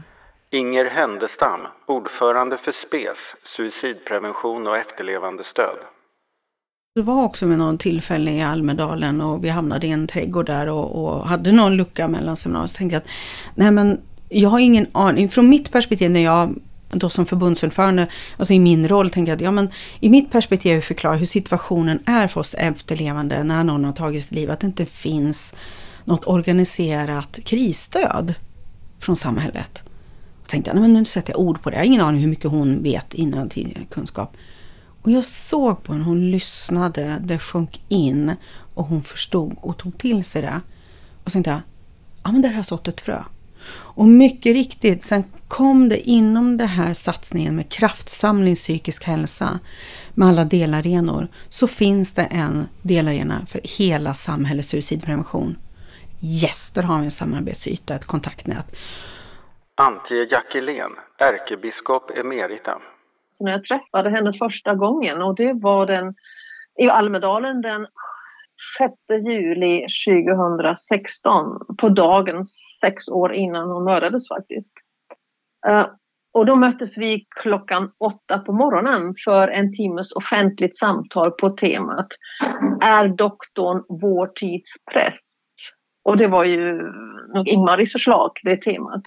Inger 0.52 0.86
Händestam, 0.86 1.60
ordförande 1.88 2.58
för 2.58 2.72
SPES, 2.72 3.36
suicidprevention 3.56 4.68
och 4.68 4.78
efterlevandestöd. 4.78 5.78
Det 6.96 7.02
var 7.02 7.24
också 7.24 7.46
med 7.46 7.58
någon 7.58 7.78
tillfälle 7.78 8.32
i 8.32 8.42
Almedalen 8.42 9.22
och 9.22 9.44
vi 9.44 9.50
hamnade 9.50 9.88
i 9.88 9.92
en 9.92 10.08
trädgård 10.08 10.46
där 10.46 10.70
och, 10.70 11.06
och 11.06 11.28
hade 11.28 11.52
någon 11.52 11.78
lucka 11.78 12.08
mellan 12.08 12.36
seminarier. 12.36 12.68
Så 12.68 12.76
tänkte 12.78 12.96
jag 12.96 13.02
att 13.02 13.10
nej 13.56 13.72
men 13.72 14.02
jag 14.30 14.50
har 14.50 14.60
ingen 14.60 14.88
aning. 14.92 15.30
Från 15.30 15.50
mitt 15.50 15.72
perspektiv 15.72 16.12
när 16.12 16.24
jag 16.24 16.56
då 16.90 17.10
som 17.10 17.26
förbundsordförande, 17.26 18.08
alltså 18.38 18.54
i 18.54 18.60
min 18.60 18.88
roll, 18.88 19.10
tänker 19.10 19.32
jag 19.32 19.36
att 19.36 19.42
ja, 19.42 19.52
men 19.52 19.70
i 20.00 20.10
mitt 20.10 20.32
perspektiv 20.32 20.82
förklara 20.82 21.16
hur 21.16 21.26
situationen 21.26 22.00
är 22.06 22.28
för 22.28 22.40
oss 22.40 22.54
efterlevande 22.54 23.44
när 23.44 23.64
någon 23.64 23.86
har 23.86 23.94
tagit 23.94 24.24
sitt 24.24 24.32
liv, 24.32 24.52
att 24.52 24.60
det 24.60 24.68
inte 24.68 24.86
finns 24.86 25.54
något 26.06 26.28
organiserat 26.28 27.40
krisstöd 27.44 28.34
från 29.00 29.16
samhället. 29.16 29.84
Jag 30.42 30.50
tänkte 30.50 30.72
jag, 30.72 30.82
men 30.82 30.94
nu 30.94 31.06
sätter 31.06 31.34
jag 31.34 31.40
ord 31.40 31.62
på 31.62 31.70
det, 31.70 31.76
jag 31.76 31.82
har 31.82 31.86
ingen 31.86 32.02
aning 32.02 32.22
hur 32.22 32.28
mycket 32.28 32.52
hon 32.52 32.84
vet 32.84 33.14
innan 33.14 33.50
tidigare 33.50 33.86
kunskap. 33.90 34.38
Och 35.02 35.12
jag 35.12 35.24
såg 35.24 35.84
på 35.84 35.94
henne, 35.94 36.06
hon 36.06 36.32
lyssnade, 36.32 37.18
det 37.22 37.40
sjönk 37.40 37.82
in 37.88 38.32
och 38.74 38.86
hon 38.86 39.04
förstod 39.04 39.56
och 39.62 39.78
tog 39.78 39.98
till 39.98 40.24
sig 40.24 40.42
det. 40.42 40.62
Och 41.24 41.32
så 41.32 41.36
tänkte 41.36 41.52
jag, 41.52 41.60
ja 42.24 42.32
men 42.32 42.42
där 42.42 42.50
har 42.50 42.56
jag 42.56 42.66
sått 42.66 42.88
ett 42.88 43.02
frö. 43.02 43.24
Och 43.70 44.08
mycket 44.08 44.54
riktigt, 44.54 45.04
sen 45.04 45.24
kom 45.48 45.90
det 45.90 46.10
inom 46.10 46.58
den 46.58 46.68
här 46.68 46.94
satsningen 46.94 47.56
med 47.56 47.72
kraftsamling 47.72 48.56
psykisk 48.56 49.04
hälsa 49.04 49.60
med 50.14 50.28
alla 50.28 50.46
delarenor 50.46 51.28
så 51.50 51.68
finns 51.68 52.14
det 52.14 52.24
en 52.24 52.68
delarena 52.82 53.46
för 53.48 53.62
hela 53.78 54.14
samhällets 54.14 54.70
suicidprevention. 54.70 55.58
Yes, 56.22 56.72
där 56.72 56.84
har 56.84 57.00
vi 57.00 57.06
en 57.06 57.12
samarbetsyta, 57.12 57.96
ett 57.96 58.06
kontaktnät. 58.06 58.76
Antje 59.76 60.28
Jackelén, 60.32 60.92
ärkebiskop 61.18 62.12
emerita. 62.18 62.82
Så 63.32 63.44
när 63.44 63.52
jag 63.52 63.64
träffade 63.64 64.10
henne 64.10 64.34
första 64.34 64.76
gången 64.76 65.22
och 65.22 65.36
det 65.36 65.54
var 65.54 65.86
den 65.86 66.16
i 66.80 66.90
Almedalen 66.90 67.62
den 67.62 67.88
6 68.78 68.94
juli 69.28 69.86
2016 70.08 71.76
på 71.78 71.90
dagen 71.90 72.46
sex 72.82 73.08
år 73.08 73.34
innan 73.34 73.70
hon 73.70 73.84
mördades 73.84 74.28
faktiskt. 74.28 74.74
Eh, 75.68 75.88
och 76.34 76.46
då 76.46 76.56
möttes 76.56 76.98
vi 76.98 77.26
klockan 77.42 77.92
åtta 77.98 78.40
på 78.40 78.54
morgonen 78.54 79.14
för 79.26 79.48
en 79.48 79.74
timmes 79.74 80.12
offentligt 80.16 80.78
samtal 80.78 81.32
på 81.32 81.50
temat 81.50 82.08
Är 82.82 83.08
doktorn 83.08 83.84
vår 84.02 84.28
tids 84.28 84.70
präst? 84.92 85.38
Och 86.04 86.18
det 86.18 86.28
var 86.28 86.44
ju 86.44 86.82
nog 87.34 87.48
Ingmaris 87.48 87.92
förslag, 87.92 88.32
det 88.44 88.58
temat. 88.58 89.02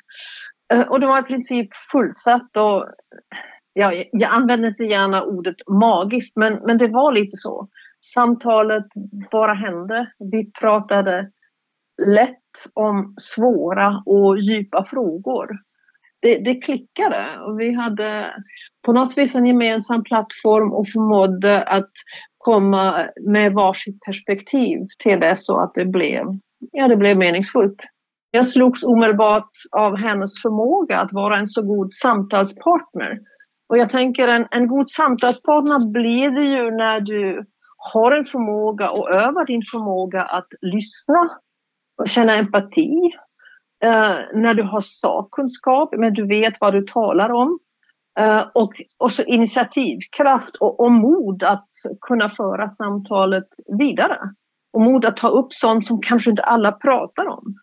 Eh, 0.72 0.80
och 0.80 1.00
det 1.00 1.06
var 1.06 1.20
i 1.20 1.22
princip 1.22 1.68
fullsatt 1.92 2.56
och 2.56 2.86
ja, 3.72 3.92
jag 4.12 4.30
använder 4.32 4.68
inte 4.68 4.84
gärna 4.84 5.22
ordet 5.22 5.56
magiskt 5.68 6.36
men, 6.36 6.54
men 6.66 6.78
det 6.78 6.88
var 6.88 7.12
lite 7.12 7.36
så 7.36 7.68
samtalet 8.14 8.86
bara 9.30 9.54
hände. 9.54 10.12
Vi 10.32 10.52
pratade 10.52 11.30
lätt 12.06 12.36
om 12.74 13.14
svåra 13.18 14.02
och 14.06 14.38
djupa 14.38 14.84
frågor. 14.84 15.48
Det, 16.22 16.38
det 16.38 16.54
klickade. 16.54 17.26
Och 17.46 17.60
vi 17.60 17.74
hade 17.74 18.34
på 18.86 18.92
något 18.92 19.18
vis 19.18 19.34
en 19.34 19.46
gemensam 19.46 20.04
plattform 20.04 20.72
och 20.72 20.88
förmådde 20.88 21.62
att 21.62 21.90
komma 22.38 23.08
med 23.26 23.52
varsitt 23.52 24.00
perspektiv 24.00 24.78
till 24.98 25.20
det 25.20 25.36
så 25.36 25.60
att 25.60 25.74
det 25.74 25.84
blev, 25.84 26.24
ja, 26.72 26.88
det 26.88 26.96
blev 26.96 27.16
meningsfullt. 27.16 27.84
Jag 28.30 28.46
slogs 28.46 28.84
omedelbart 28.84 29.50
av 29.76 29.96
hennes 29.96 30.42
förmåga 30.42 30.98
att 30.98 31.12
vara 31.12 31.38
en 31.38 31.46
så 31.46 31.62
god 31.62 31.92
samtalspartner. 31.92 33.18
Och 33.68 33.78
jag 33.78 33.90
tänker 33.90 34.28
en, 34.28 34.46
en 34.50 34.68
god 34.68 34.90
samtalspartner 34.90 35.92
blir 35.92 36.30
det 36.30 36.44
ju 36.44 36.70
när 36.70 37.00
du 37.00 37.42
har 37.92 38.12
en 38.12 38.24
förmåga 38.24 38.90
och 38.90 39.10
övar 39.10 39.46
din 39.46 39.62
förmåga 39.72 40.22
att 40.22 40.48
lyssna 40.60 41.30
och 41.98 42.08
känna 42.08 42.34
empati, 42.34 43.12
Eh, 43.84 44.16
när 44.34 44.54
du 44.54 44.62
har 44.62 44.80
sakkunskap, 44.80 45.94
men 45.96 46.14
du 46.14 46.26
vet 46.26 46.54
vad 46.60 46.72
du 46.72 46.82
talar 46.82 47.30
om. 47.30 47.58
Eh, 48.20 48.42
och 48.54 48.72
också 48.98 49.24
initiativkraft 49.24 50.56
och, 50.56 50.80
och 50.80 50.92
mod 50.92 51.42
att 51.42 51.68
kunna 52.00 52.30
föra 52.30 52.68
samtalet 52.68 53.44
vidare. 53.78 54.18
Och 54.72 54.80
mod 54.80 55.04
att 55.04 55.16
ta 55.16 55.28
upp 55.28 55.52
sånt 55.52 55.86
som 55.86 56.00
kanske 56.02 56.30
inte 56.30 56.42
alla 56.42 56.72
pratar 56.72 57.26
om. 57.26 57.54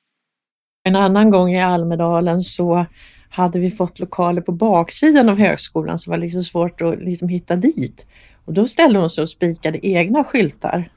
En 0.84 0.96
annan 0.96 1.30
gång 1.30 1.52
i 1.52 1.62
Almedalen 1.62 2.42
så 2.42 2.86
hade 3.30 3.60
vi 3.60 3.72
fått 3.72 4.00
lokaler 4.00 4.42
på 4.42 4.52
baksidan 4.52 5.30
av 5.30 5.38
högskolan 5.38 6.00
som 6.00 6.12
var 6.12 6.18
liksom 6.18 6.44
svårt 6.44 6.82
att 6.82 7.00
liksom 7.00 7.30
hitta 7.30 7.56
dit. 7.56 8.06
Och 8.46 8.54
då 8.54 8.66
ställde 8.66 9.00
hon 9.00 9.10
sig 9.10 9.22
och 9.22 9.30
spikade 9.30 9.88
egna 9.88 10.24
skyltar. 10.24 10.90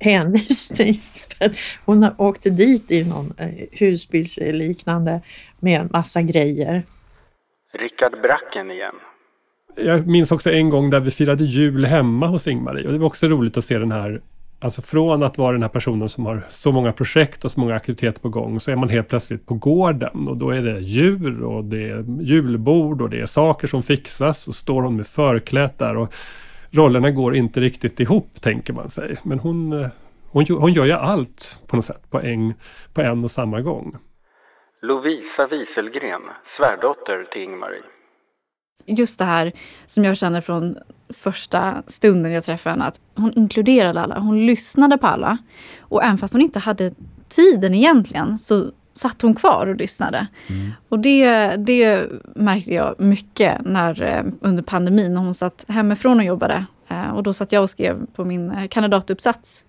Hänvisning. 0.00 1.02
Hon 1.84 2.08
åkte 2.18 2.50
dit 2.50 2.90
i 2.90 3.04
någon 3.04 3.34
eh, 3.38 3.48
husbilsliknande 3.72 5.20
med 5.60 5.80
en 5.80 5.88
massa 5.92 6.22
grejer. 6.22 6.82
Rickard 7.78 8.20
Bracken 8.22 8.70
igen. 8.70 8.94
Jag 9.76 10.06
minns 10.06 10.32
också 10.32 10.52
en 10.52 10.70
gång 10.70 10.90
där 10.90 11.00
vi 11.00 11.10
firade 11.10 11.44
jul 11.44 11.84
hemma 11.84 12.26
hos 12.26 12.46
Ingmarie 12.46 12.86
och 12.86 12.92
det 12.92 12.98
var 12.98 13.06
också 13.06 13.28
roligt 13.28 13.56
att 13.56 13.64
se 13.64 13.78
den 13.78 13.92
här 13.92 14.20
Alltså 14.58 14.82
från 14.82 15.22
att 15.22 15.38
vara 15.38 15.52
den 15.52 15.62
här 15.62 15.68
personen 15.68 16.08
som 16.08 16.26
har 16.26 16.46
så 16.48 16.72
många 16.72 16.92
projekt 16.92 17.44
och 17.44 17.52
så 17.52 17.60
många 17.60 17.74
aktiviteter 17.74 18.20
på 18.20 18.28
gång 18.28 18.60
så 18.60 18.70
är 18.70 18.76
man 18.76 18.88
helt 18.88 19.08
plötsligt 19.08 19.46
på 19.46 19.54
gården 19.54 20.28
och 20.28 20.36
då 20.36 20.50
är 20.50 20.62
det 20.62 20.80
djur 20.80 21.42
och 21.42 21.64
det 21.64 21.90
är 21.90 22.22
julbord 22.22 23.02
och 23.02 23.10
det 23.10 23.20
är 23.20 23.26
saker 23.26 23.68
som 23.68 23.82
fixas 23.82 24.48
och 24.48 24.54
står 24.54 24.82
hon 24.82 24.96
med 24.96 25.06
förklätt 25.06 25.78
där 25.78 25.96
och 25.96 26.14
rollerna 26.76 27.10
går 27.10 27.36
inte 27.36 27.60
riktigt 27.60 28.00
ihop 28.00 28.40
tänker 28.40 28.72
man 28.72 28.90
sig. 28.90 29.16
Men 29.22 29.38
hon, 29.38 29.72
eh, 29.72 29.88
hon, 30.30 30.44
hon 30.48 30.72
gör 30.72 30.84
ju 30.84 30.92
allt 30.92 31.58
på 31.66 31.76
något 31.76 31.84
sätt 31.84 32.10
på 32.10 32.20
en, 32.20 32.54
på 32.94 33.00
en 33.00 33.24
och 33.24 33.30
samma 33.30 33.60
gång. 33.60 33.96
Lovisa 34.82 35.46
Wieselgren, 35.46 36.22
svärdotter 36.44 37.24
till 37.32 37.42
Ingmarie. 37.42 37.82
Just 38.86 39.18
det 39.18 39.24
här 39.24 39.52
som 39.86 40.04
jag 40.04 40.16
känner 40.16 40.40
från 40.40 40.76
första 41.08 41.82
stunden 41.86 42.32
jag 42.32 42.44
träffade 42.44 42.72
henne, 42.72 42.84
att 42.84 43.00
hon 43.16 43.32
inkluderade 43.32 44.00
alla. 44.00 44.18
Hon 44.18 44.46
lyssnade 44.46 44.98
på 44.98 45.06
alla. 45.06 45.38
Och 45.80 46.04
även 46.04 46.18
fast 46.18 46.34
hon 46.34 46.42
inte 46.42 46.58
hade 46.58 46.94
tiden 47.28 47.74
egentligen 47.74 48.38
så 48.38 48.70
satt 48.96 49.22
hon 49.22 49.34
kvar 49.34 49.66
och 49.66 49.76
lyssnade. 49.76 50.26
Mm. 50.50 50.72
Och 50.88 50.98
det, 50.98 51.56
det 51.56 52.06
märkte 52.34 52.74
jag 52.74 52.94
mycket 52.98 53.64
när, 53.64 54.02
eh, 54.02 54.24
under 54.40 54.62
pandemin 54.62 55.14
när 55.14 55.20
hon 55.20 55.34
satt 55.34 55.64
hemifrån 55.68 56.18
och 56.18 56.24
jobbade. 56.24 56.64
Eh, 56.88 57.10
och 57.10 57.22
då 57.22 57.32
satt 57.32 57.52
jag 57.52 57.62
och 57.62 57.70
skrev 57.70 58.06
på 58.14 58.24
min 58.24 58.50
eh, 58.50 58.68
kandidatuppsats. 58.68 59.64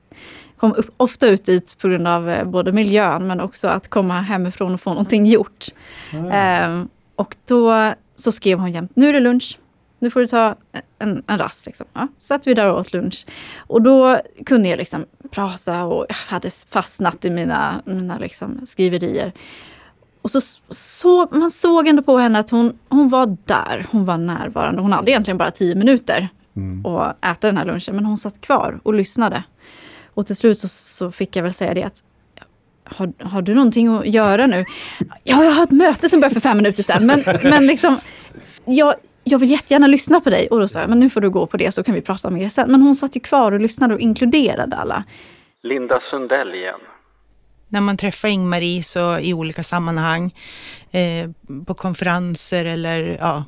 Kom 0.58 0.74
upp, 0.74 0.94
ofta 0.98 1.28
ut 1.28 1.46
dit 1.46 1.78
på 1.82 1.88
grund 1.88 2.08
av 2.08 2.46
både 2.46 2.72
miljön 2.72 3.28
men 3.28 3.42
också 3.42 3.68
att 3.68 3.88
komma 3.88 4.22
hemifrån 4.22 4.74
och 4.74 4.82
få 4.82 4.90
någonting 4.90 5.26
gjort. 5.26 5.66
Mm. 6.12 6.88
och 7.16 7.36
då 7.48 7.94
så 8.16 8.32
skrev 8.32 8.60
hon 8.60 8.72
jämt, 8.72 8.92
nu 8.96 9.10
är 9.10 9.14
det 9.14 9.20
lunch, 9.20 9.60
nu 10.00 10.10
får 10.10 10.20
du 10.20 10.28
ta 10.28 10.56
en, 11.00 11.24
en 11.28 11.38
rast. 11.38 11.66
Liksom. 11.66 11.88
Ja, 11.94 12.08
satt 12.20 12.48
vi 12.48 12.54
där 12.54 12.68
och 12.68 12.80
åt 12.80 12.94
lunch. 12.94 13.26
Och 13.58 13.82
då 13.82 14.20
kunde 14.46 14.70
jag 14.70 14.78
liksom 14.78 15.06
prata 15.32 15.86
och 15.86 16.06
jag 16.10 16.16
hade 16.16 16.50
fastnat 16.70 17.26
i 17.26 17.30
mina, 17.30 17.82
mina 17.86 18.18
liksom 18.18 18.62
skriverier. 18.66 19.34
Och 20.22 20.32
så, 20.32 20.42
så 20.70 21.28
man 21.32 21.52
såg 21.52 21.88
ändå 21.88 22.04
på 22.04 22.18
henne 22.18 22.40
att 22.40 22.50
hon, 22.50 22.80
hon 22.90 23.10
var 23.10 23.38
där, 23.46 23.88
hon 23.92 24.06
var 24.06 24.18
närvarande. 24.18 24.82
Hon 24.82 24.92
hade 24.92 25.12
egentligen 25.12 25.38
bara 25.38 25.52
tio 25.52 25.76
minuter 25.76 26.30
mm. 26.56 26.86
att 26.86 27.26
äta 27.26 27.48
den 27.48 27.58
här 27.58 27.66
lunchen, 27.66 27.96
men 27.96 28.06
hon 28.06 28.18
satt 28.18 28.42
kvar 28.42 28.80
och 28.84 28.94
lyssnade. 28.94 29.44
Och 30.14 30.28
till 30.28 30.36
slut 30.36 30.60
så, 30.60 30.68
så 30.68 31.12
fick 31.12 31.36
jag 31.36 31.44
väl 31.44 31.54
säga 31.54 31.74
det 31.74 31.84
att 31.84 32.04
har, 32.84 33.14
har 33.24 33.42
du 33.42 33.54
någonting 33.54 33.88
att 33.88 34.08
göra 34.08 34.48
nu? 34.48 34.66
Ja, 35.24 35.44
jag 35.44 35.52
har 35.52 35.64
ett 35.64 35.72
möte 35.72 36.10
som 36.10 36.20
börjar 36.20 36.34
för 36.34 36.40
fem 36.40 36.58
minuter 36.58 36.84
sedan. 36.84 37.06
Men, 37.06 37.24
men 37.44 37.68
liksom, 37.68 37.98
jag, 38.66 38.96
jag 39.32 39.40
vill 39.40 39.52
jättegärna 39.52 39.88
lyssna 39.88 40.22
på 40.22 40.30
dig. 40.30 40.48
Och 40.48 40.60
då 40.60 40.68
sa 40.68 40.80
jag, 40.80 40.90
men 40.90 41.00
nu 41.00 41.10
får 41.10 41.22
du 41.22 41.30
gå 41.30 41.48
på 41.48 41.58
det 41.58 41.72
så 41.72 41.84
kan 41.84 41.96
vi 41.96 42.02
prata 42.02 42.30
mer 42.30 42.50
sen. 42.50 42.72
Men 42.72 42.82
hon 42.82 42.96
satt 42.96 43.16
ju 43.16 43.20
kvar 43.20 43.52
och 43.52 43.60
lyssnade 43.60 43.94
och 43.94 44.00
inkluderade 44.00 44.76
alla. 44.76 45.04
Linda 45.64 46.00
Sundell 46.00 46.56
igen. 46.56 46.80
När 47.68 47.82
man 47.82 47.98
träffar 47.98 48.28
Ingmarie 48.28 48.84
så 48.84 49.20
i 49.20 49.34
olika 49.34 49.64
sammanhang, 49.64 50.36
eh, 50.92 51.30
på 51.66 51.74
konferenser 51.74 52.66
eller 52.66 53.18
ja, 53.20 53.44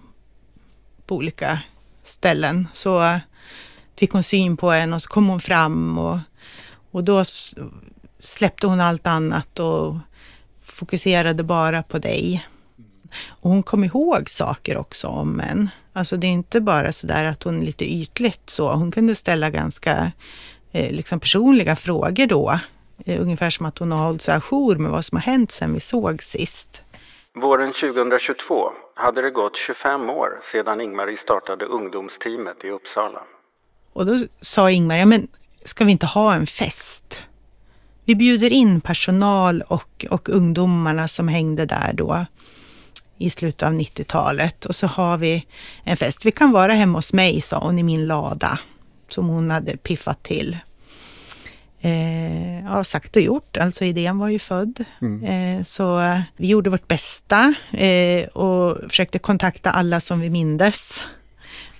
på 1.05 1.15
olika 1.15 1.59
ställen, 2.03 2.67
så 2.73 3.19
fick 3.99 4.11
hon 4.11 4.23
syn 4.23 4.57
på 4.57 4.71
en 4.71 4.93
och 4.93 5.01
så 5.01 5.09
kom 5.09 5.27
hon 5.27 5.39
fram 5.39 5.97
och, 5.97 6.19
och 6.91 7.03
då 7.03 7.23
släppte 8.19 8.67
hon 8.67 8.79
allt 8.79 9.07
annat 9.07 9.59
och 9.59 9.95
fokuserade 10.63 11.43
bara 11.43 11.83
på 11.83 11.97
dig. 11.97 12.47
Och 13.29 13.49
hon 13.49 13.63
kom 13.63 13.83
ihåg 13.83 14.29
saker 14.29 14.77
också 14.77 15.07
om 15.07 15.39
en. 15.39 15.69
Alltså 15.93 16.17
det 16.17 16.27
är 16.27 16.31
inte 16.31 16.61
bara 16.61 16.91
så 16.91 17.07
där 17.07 17.25
att 17.25 17.43
hon 17.43 17.61
lite 17.61 17.93
ytligt 17.93 18.49
så, 18.49 18.73
hon 18.73 18.91
kunde 18.91 19.15
ställa 19.15 19.49
ganska 19.49 20.11
eh, 20.71 20.91
liksom 20.91 21.19
personliga 21.19 21.75
frågor 21.75 22.25
då. 22.25 22.59
Eh, 23.05 23.21
ungefär 23.21 23.49
som 23.49 23.65
att 23.65 23.77
hon 23.77 23.91
har 23.91 24.05
hållit 24.05 24.21
sig 24.21 24.35
ajour 24.35 24.75
med 24.75 24.91
vad 24.91 25.05
som 25.05 25.15
har 25.15 25.23
hänt 25.23 25.51
sedan 25.51 25.73
vi 25.73 25.79
såg 25.79 26.23
sist. 26.23 26.81
Våren 27.35 27.73
2022 27.73 28.71
hade 28.95 29.21
det 29.21 29.29
gått 29.29 29.57
25 29.57 30.09
år 30.09 30.39
sedan 30.51 30.81
Ingmarie 30.81 31.17
startade 31.17 31.65
ungdomsteamet 31.65 32.63
i 32.63 32.69
Uppsala. 32.69 33.19
Och 33.93 34.05
då 34.05 34.17
sa 34.41 34.71
Ingmarie, 34.71 35.05
men 35.05 35.27
ska 35.65 35.85
vi 35.85 35.91
inte 35.91 36.05
ha 36.05 36.33
en 36.33 36.47
fest? 36.47 37.19
Vi 38.05 38.15
bjuder 38.15 38.53
in 38.53 38.81
personal 38.81 39.61
och, 39.61 40.05
och 40.09 40.29
ungdomarna 40.29 41.07
som 41.07 41.27
hängde 41.27 41.65
där 41.65 41.93
då 41.93 42.25
i 43.19 43.29
slutet 43.29 43.63
av 43.63 43.73
90-talet 43.73 44.65
och 44.65 44.75
så 44.75 44.87
har 44.87 45.17
vi 45.17 45.45
en 45.83 45.97
fest. 45.97 46.25
Vi 46.25 46.31
kan 46.31 46.51
vara 46.51 46.73
hemma 46.73 46.97
hos 46.97 47.13
mig, 47.13 47.41
sa 47.41 47.59
hon, 47.59 47.79
i 47.79 47.83
min 47.83 48.07
lada 48.07 48.59
som 49.07 49.27
hon 49.27 49.51
hade 49.51 49.77
piffat 49.77 50.23
till. 50.23 50.57
Eh, 51.81 52.63
ja, 52.63 52.83
sagt 52.83 53.15
och 53.15 53.21
gjort, 53.21 53.57
alltså 53.57 53.85
idén 53.85 54.17
var 54.17 54.29
ju 54.29 54.39
född. 54.39 54.85
Mm. 55.01 55.23
Eh, 55.23 55.63
så 55.63 56.17
vi 56.37 56.47
gjorde 56.47 56.69
vårt 56.69 56.87
bästa 56.87 57.53
eh, 57.71 58.27
och 58.27 58.77
försökte 58.89 59.19
kontakta 59.19 59.71
alla 59.71 59.99
som 59.99 60.19
vi 60.19 60.29
mindes 60.29 61.03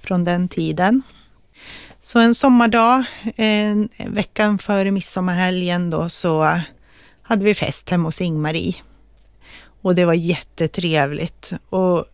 från 0.02 0.23
den 0.23 0.47
tiden. 0.47 1.02
Så 1.99 2.19
en 2.19 2.36
sommardag, 2.36 3.04
en 3.36 3.89
veckan 3.97 4.60
före 4.60 4.91
midsommarhelgen 4.91 5.89
då, 5.89 6.10
så 6.10 6.60
hade 7.21 7.43
vi 7.43 7.56
fest 7.56 7.89
hemma 7.89 8.08
hos 8.08 8.21
Ingmarie. 8.21 8.75
Och 9.82 9.96
det 9.96 10.06
var 10.06 10.13
jättetrevligt 10.13 11.52
och 11.70 12.06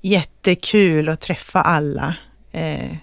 jättekul 0.00 1.08
att 1.08 1.20
träffa 1.20 1.60
alla. 1.60 2.14
Eh, 2.52 2.96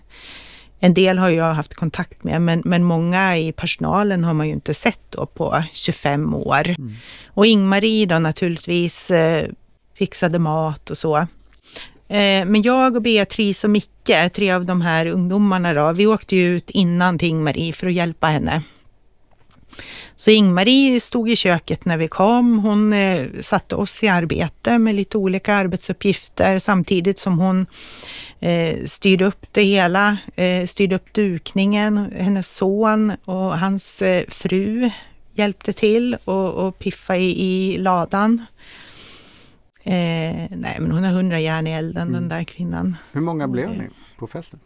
en 0.80 0.94
del 0.94 1.18
har 1.18 1.30
jag 1.30 1.54
haft 1.54 1.74
kontakt 1.74 2.24
med, 2.24 2.42
men, 2.42 2.62
men 2.66 2.84
många 2.84 3.38
i 3.38 3.52
personalen 3.52 4.24
har 4.24 4.34
man 4.34 4.48
ju 4.48 4.54
inte 4.54 4.74
sett 4.74 5.00
då 5.10 5.26
på 5.26 5.64
25 5.74 6.34
år. 6.34 6.70
Mm. 6.70 6.94
Och 7.28 7.46
Ingmarie 7.46 8.06
då 8.06 8.20
naturligtvis 8.20 9.12
eh, 9.12 9.48
fixade 9.98 10.40
mat 10.40 10.90
och 10.90 10.98
så. 10.98 11.18
Eh, 12.08 12.46
men 12.46 12.62
jag 12.62 12.96
och 12.96 13.02
Beatrice 13.02 13.64
och 13.64 13.70
Micke, 13.70 14.34
tre 14.34 14.52
av 14.52 14.66
de 14.66 14.82
här 14.82 15.06
ungdomarna 15.06 15.74
då, 15.74 15.92
vi 15.92 16.08
åkte 16.08 16.36
ju 16.36 16.56
ut 16.56 16.70
innan 16.70 17.18
till 17.18 17.28
Ingmarie 17.28 17.74
för 17.74 17.88
att 17.88 17.94
hjälpa 17.94 18.28
henne. 18.28 18.62
Så 20.16 20.32
Ingmarie 20.32 21.00
stod 21.00 21.30
i 21.30 21.36
köket 21.36 21.86
när 21.86 21.98
vi 21.98 22.08
kom. 22.08 22.60
Hon 22.60 22.94
eh, 22.94 23.28
satte 23.42 23.76
oss 23.76 24.04
i 24.04 24.08
arbete 24.08 24.78
med 24.78 24.96
lite 24.96 25.18
olika 25.18 25.56
arbetsuppgifter 25.56 26.60
samtidigt 26.60 27.20
som 27.20 27.40
hon 27.40 27.66
eh, 28.40 28.86
styrde 28.86 29.26
upp 29.26 29.46
det 29.52 29.64
hela, 29.64 30.18
eh, 30.36 30.66
styrde 30.66 30.96
upp 30.96 31.14
dukningen. 31.14 32.12
Hennes 32.18 32.56
son 32.56 33.12
och 33.26 33.60
hans 33.60 34.02
eh, 34.02 34.24
fru 34.30 34.90
hjälpte 35.34 35.74
till 35.74 36.18
och, 36.26 36.54
och 36.54 36.80
piffa 36.80 37.18
i, 37.18 37.42
i 37.42 37.78
ladan. 37.78 38.46
Eh, 39.84 39.94
nej, 40.50 40.78
men 40.80 40.92
hon 40.92 41.04
har 41.04 41.12
hundra 41.12 41.40
järn 41.40 41.68
i 41.68 41.72
elden, 41.72 42.08
mm. 42.08 42.14
den 42.14 42.30
där 42.30 42.44
kvinnan. 42.44 42.98
Hur 43.12 43.22
många 43.22 43.48
blev 43.48 43.70
ni 43.70 43.90
på 44.18 44.28
festen? 44.28 44.60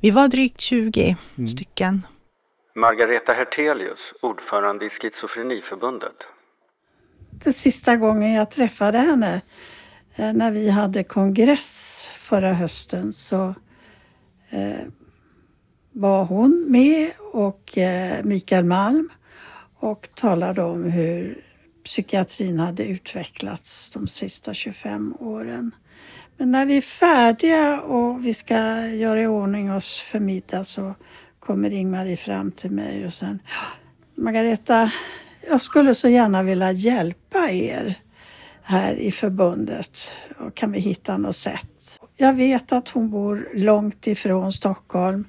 Vi 0.00 0.10
var 0.10 0.28
drygt 0.28 0.60
20 0.60 1.16
mm. 1.36 1.48
stycken. 1.48 2.06
Margareta 2.78 3.32
Hertelius, 3.32 4.14
ordförande 4.22 4.86
i 4.86 4.90
Schizofreniförbundet. 4.90 6.26
Den 7.30 7.52
sista 7.52 7.96
gången 7.96 8.32
jag 8.32 8.50
träffade 8.50 8.98
henne, 8.98 9.40
eh, 10.16 10.32
när 10.32 10.50
vi 10.50 10.70
hade 10.70 11.04
kongress 11.04 12.06
förra 12.18 12.52
hösten, 12.52 13.12
så 13.12 13.54
eh, 14.50 14.86
var 15.92 16.24
hon 16.24 16.66
med 16.68 17.12
och 17.32 17.78
eh, 17.78 18.24
Mikael 18.24 18.64
Malm 18.64 19.10
och 19.78 20.08
talade 20.14 20.62
om 20.62 20.84
hur 20.84 21.44
psykiatrin 21.84 22.58
hade 22.58 22.84
utvecklats 22.84 23.90
de 23.90 24.08
sista 24.08 24.54
25 24.54 25.14
åren. 25.20 25.74
Men 26.36 26.50
när 26.50 26.66
vi 26.66 26.76
är 26.76 26.80
färdiga 26.80 27.80
och 27.80 28.26
vi 28.26 28.34
ska 28.34 28.86
göra 28.86 29.22
i 29.22 29.26
ordning 29.26 29.72
oss 29.72 30.00
för 30.00 30.20
middag 30.20 30.64
så 30.64 30.94
kommer 31.48 31.70
Ingmarie 31.70 32.16
fram 32.16 32.50
till 32.52 32.70
mig 32.70 33.06
och 33.06 33.12
sen 33.12 33.38
Margareta, 34.14 34.92
jag 35.48 35.60
skulle 35.60 35.94
så 35.94 36.08
gärna 36.08 36.42
vilja 36.42 36.72
hjälpa 36.72 37.50
er 37.50 37.94
här 38.62 38.94
i 38.94 39.10
förbundet. 39.10 39.98
Och 40.38 40.54
kan 40.54 40.72
vi 40.72 40.80
hitta 40.80 41.16
något 41.16 41.36
sätt? 41.36 42.00
Jag 42.16 42.34
vet 42.34 42.72
att 42.72 42.88
hon 42.88 43.10
bor 43.10 43.48
långt 43.54 44.06
ifrån 44.06 44.52
Stockholm. 44.52 45.24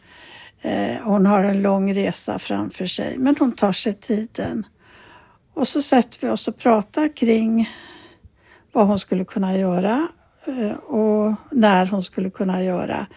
Eh, 0.61 0.95
hon 1.03 1.25
har 1.25 1.43
en 1.43 1.61
lång 1.61 1.93
resa 1.93 2.39
framför 2.39 2.85
sig, 2.85 3.17
men 3.17 3.35
hon 3.39 3.51
tar 3.51 3.71
sig 3.71 3.93
tiden. 3.93 4.65
Och 5.53 5.67
så 5.67 5.81
sätter 5.81 6.27
vi 6.27 6.33
oss 6.33 6.47
och 6.47 6.57
pratar 6.57 7.15
kring 7.15 7.69
vad 8.71 8.87
hon 8.87 8.99
skulle 8.99 9.25
kunna 9.25 9.57
göra 9.57 10.07
eh, 10.45 10.77
och 10.77 11.35
när 11.51 11.85
hon 11.85 12.03
skulle 12.03 12.29
kunna 12.29 12.63
göra. 12.63 13.07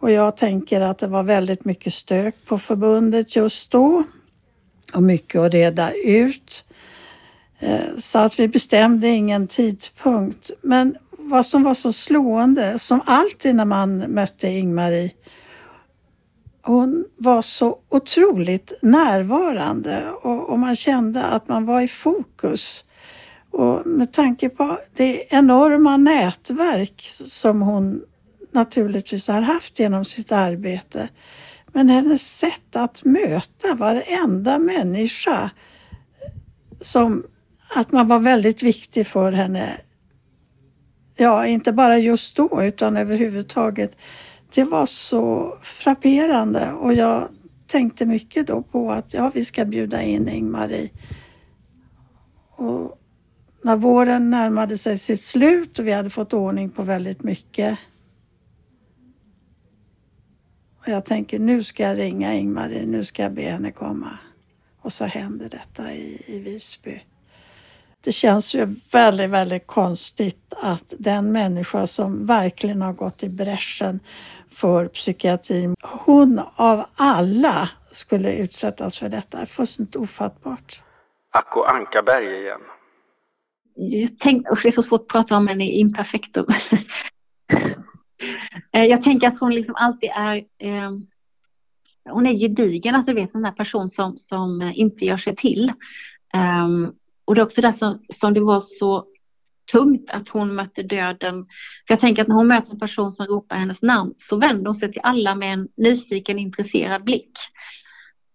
Och 0.00 0.10
jag 0.10 0.36
tänker 0.36 0.80
att 0.80 0.98
det 0.98 1.06
var 1.06 1.22
väldigt 1.22 1.64
mycket 1.64 1.94
stök 1.94 2.34
på 2.46 2.58
förbundet 2.58 3.36
just 3.36 3.70
då 3.70 4.04
och 4.94 5.02
mycket 5.02 5.40
att 5.40 5.52
reda 5.52 5.92
ut. 5.92 6.64
Eh, 7.58 7.96
så 7.98 8.18
att 8.18 8.38
vi 8.38 8.48
bestämde 8.48 9.08
ingen 9.08 9.46
tidpunkt. 9.46 10.50
Men 10.62 10.96
vad 11.10 11.46
som 11.46 11.62
var 11.62 11.74
så 11.74 11.92
slående, 11.92 12.78
som 12.78 13.00
alltid 13.06 13.54
när 13.54 13.64
man 13.64 13.98
mötte 13.98 14.48
Ingmarie, 14.48 15.10
hon 16.62 17.04
var 17.16 17.42
så 17.42 17.78
otroligt 17.88 18.72
närvarande 18.82 20.10
och, 20.22 20.50
och, 20.50 20.58
man 20.58 20.76
kände 20.76 21.22
att 21.24 21.48
man 21.48 21.66
var 21.66 21.80
i 21.80 21.88
fokus. 21.88 22.84
Och 23.50 23.86
med 23.86 24.12
tanke 24.12 24.48
på 24.48 24.78
det 24.96 25.26
enorma 25.28 25.96
nätverk 25.96 27.02
som 27.26 27.62
hon 27.62 28.02
naturligtvis 28.52 29.28
har 29.28 29.40
haft 29.40 29.78
genom 29.78 30.04
sitt 30.04 30.32
arbete. 30.32 31.08
Men 31.72 31.88
hennes 31.88 32.38
sätt 32.38 32.76
att 32.76 33.04
möta 33.04 33.74
varenda 33.74 34.58
människa 34.58 35.50
som 36.80 37.24
att 37.74 37.92
man 37.92 38.08
var 38.08 38.18
väldigt 38.18 38.62
viktig 38.62 39.06
för 39.06 39.32
henne. 39.32 39.80
Ja, 41.16 41.46
inte 41.46 41.72
bara 41.72 41.98
just 41.98 42.36
då 42.36 42.62
utan 42.62 42.96
överhuvudtaget. 42.96 43.96
Det 44.54 44.64
var 44.64 44.86
så 44.86 45.58
frapperande 45.62 46.72
och 46.72 46.94
jag 46.94 47.28
tänkte 47.66 48.06
mycket 48.06 48.46
då 48.46 48.62
på 48.62 48.90
att 48.90 49.14
ja, 49.14 49.30
vi 49.34 49.44
ska 49.44 49.64
bjuda 49.64 50.02
in 50.02 50.28
Ing-Marie. 50.28 50.90
Och 52.50 52.98
när 53.62 53.76
våren 53.76 54.30
närmade 54.30 54.78
sig 54.78 54.98
sitt 54.98 55.20
slut 55.20 55.78
och 55.78 55.86
vi 55.86 55.92
hade 55.92 56.10
fått 56.10 56.32
ordning 56.32 56.70
på 56.70 56.82
väldigt 56.82 57.22
mycket. 57.22 57.78
Och 60.80 60.88
jag 60.88 61.04
tänker 61.04 61.38
nu 61.38 61.64
ska 61.64 61.82
jag 61.82 61.98
ringa 61.98 62.34
Ing-Marie, 62.34 62.86
nu 62.86 63.04
ska 63.04 63.22
jag 63.22 63.32
be 63.32 63.42
henne 63.42 63.72
komma. 63.72 64.18
Och 64.80 64.92
så 64.92 65.04
händer 65.04 65.48
detta 65.48 65.92
i, 65.92 66.22
i 66.26 66.40
Visby. 66.40 67.02
Det 68.00 68.12
känns 68.12 68.54
ju 68.54 68.74
väldigt, 68.92 69.30
väldigt 69.30 69.66
konstigt 69.66 70.54
att 70.56 70.94
den 70.98 71.32
människa 71.32 71.86
som 71.86 72.26
verkligen 72.26 72.82
har 72.82 72.92
gått 72.92 73.22
i 73.22 73.28
bräschen 73.28 74.00
för 74.50 74.88
psykiatrin, 74.88 75.76
hon 75.82 76.40
av 76.56 76.84
alla 76.94 77.68
skulle 77.90 78.32
utsättas 78.32 78.98
för 78.98 79.08
detta. 79.08 79.36
Det 79.36 79.42
är 79.42 79.46
fullständigt 79.46 79.96
ofattbart. 79.96 80.82
Acko 81.30 81.62
Ankarberg 81.62 82.40
igen. 82.40 82.60
Jag 83.74 84.18
tänkte, 84.18 84.52
usch, 84.52 84.62
det 84.62 84.68
är 84.68 84.72
så 84.72 84.82
svårt 84.82 85.00
att 85.00 85.08
prata 85.08 85.36
om 85.36 85.48
henne 85.48 85.64
i 85.64 85.80
imperfektum. 85.80 86.46
Eh, 88.72 88.84
jag 88.84 89.02
tänker 89.02 89.28
att 89.28 89.40
hon 89.40 89.54
liksom 89.54 89.74
alltid 89.74 90.10
är 90.14 90.36
eh, 90.36 90.90
hon 92.04 92.26
är 92.26 92.34
gedigen, 92.34 92.94
alltså 92.94 93.10
du 93.10 93.14
vet 93.14 93.22
en 93.24 93.28
sån 93.28 93.42
där 93.42 93.50
person 93.50 93.88
som, 93.88 94.16
som 94.16 94.72
inte 94.74 95.04
gör 95.04 95.16
sig 95.16 95.36
till. 95.36 95.72
Um, 96.64 96.92
och 97.24 97.34
det 97.34 97.40
är 97.40 97.44
också 97.44 97.60
det 97.60 97.72
som, 97.72 98.02
som 98.14 98.34
det 98.34 98.40
var 98.40 98.60
så 98.60 99.04
tungt 99.72 100.10
att 100.10 100.28
hon 100.28 100.54
mötte 100.54 100.82
döden. 100.82 101.46
För 101.86 101.92
jag 101.92 102.00
tänker 102.00 102.22
att 102.22 102.28
när 102.28 102.34
hon 102.34 102.46
möter 102.46 102.72
en 102.72 102.78
person 102.78 103.12
som 103.12 103.26
ropar 103.26 103.56
hennes 103.56 103.82
namn 103.82 104.14
så 104.16 104.36
vänder 104.36 104.66
hon 104.66 104.74
sig 104.74 104.92
till 104.92 105.00
alla 105.04 105.34
med 105.34 105.52
en 105.52 105.68
nyfiken, 105.76 106.38
intresserad 106.38 107.04
blick. 107.04 107.32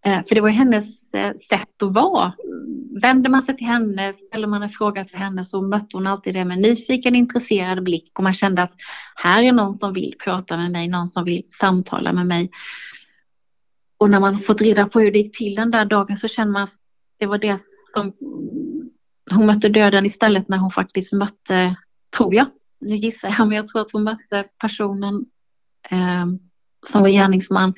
Eh, 0.05 0.21
för 0.27 0.35
det 0.35 0.41
var 0.41 0.49
hennes 0.49 1.13
eh, 1.13 1.35
sätt 1.35 1.83
att 1.83 1.93
vara. 1.93 2.33
Vänder 3.01 3.29
man 3.29 3.43
sig 3.43 3.57
till 3.57 3.67
henne, 3.67 4.13
ställer 4.13 4.47
man 4.47 4.63
en 4.63 4.69
fråga 4.69 5.05
till 5.05 5.19
henne 5.19 5.45
så 5.45 5.61
mötte 5.61 5.97
hon 5.97 6.07
alltid 6.07 6.33
det 6.33 6.45
med 6.45 6.59
nyfiken, 6.59 7.15
intresserad 7.15 7.83
blick 7.83 8.11
och 8.17 8.23
man 8.23 8.33
kände 8.33 8.63
att 8.63 8.73
här 9.15 9.43
är 9.43 9.51
någon 9.51 9.73
som 9.73 9.93
vill 9.93 10.15
prata 10.23 10.57
med 10.57 10.71
mig, 10.71 10.87
någon 10.87 11.07
som 11.07 11.25
vill 11.25 11.43
samtala 11.49 12.13
med 12.13 12.27
mig. 12.27 12.51
Och 13.97 14.09
när 14.09 14.19
man 14.19 14.39
fått 14.39 14.61
reda 14.61 14.85
på 14.85 14.99
hur 14.99 15.11
det 15.11 15.19
gick 15.19 15.37
till 15.37 15.55
den 15.55 15.71
där 15.71 15.85
dagen 15.85 16.17
så 16.17 16.27
känner 16.27 16.51
man 16.51 16.63
att 16.63 16.73
det 17.19 17.25
var 17.25 17.37
det 17.37 17.59
som 17.93 18.13
hon 19.31 19.45
mötte 19.45 19.69
döden 19.69 20.05
istället 20.05 20.49
när 20.49 20.57
hon 20.57 20.71
faktiskt 20.71 21.13
mötte, 21.13 21.75
tror 22.17 22.35
jag, 22.35 22.47
nu 22.79 22.95
gissar 22.95 23.35
jag, 23.37 23.47
men 23.47 23.57
jag 23.57 23.67
tror 23.67 23.81
att 23.81 23.91
hon 23.91 24.03
mötte 24.03 24.45
personen 24.61 25.25
eh, 25.89 26.25
som 26.87 27.01
var 27.01 27.09
gärningsman 27.09 27.73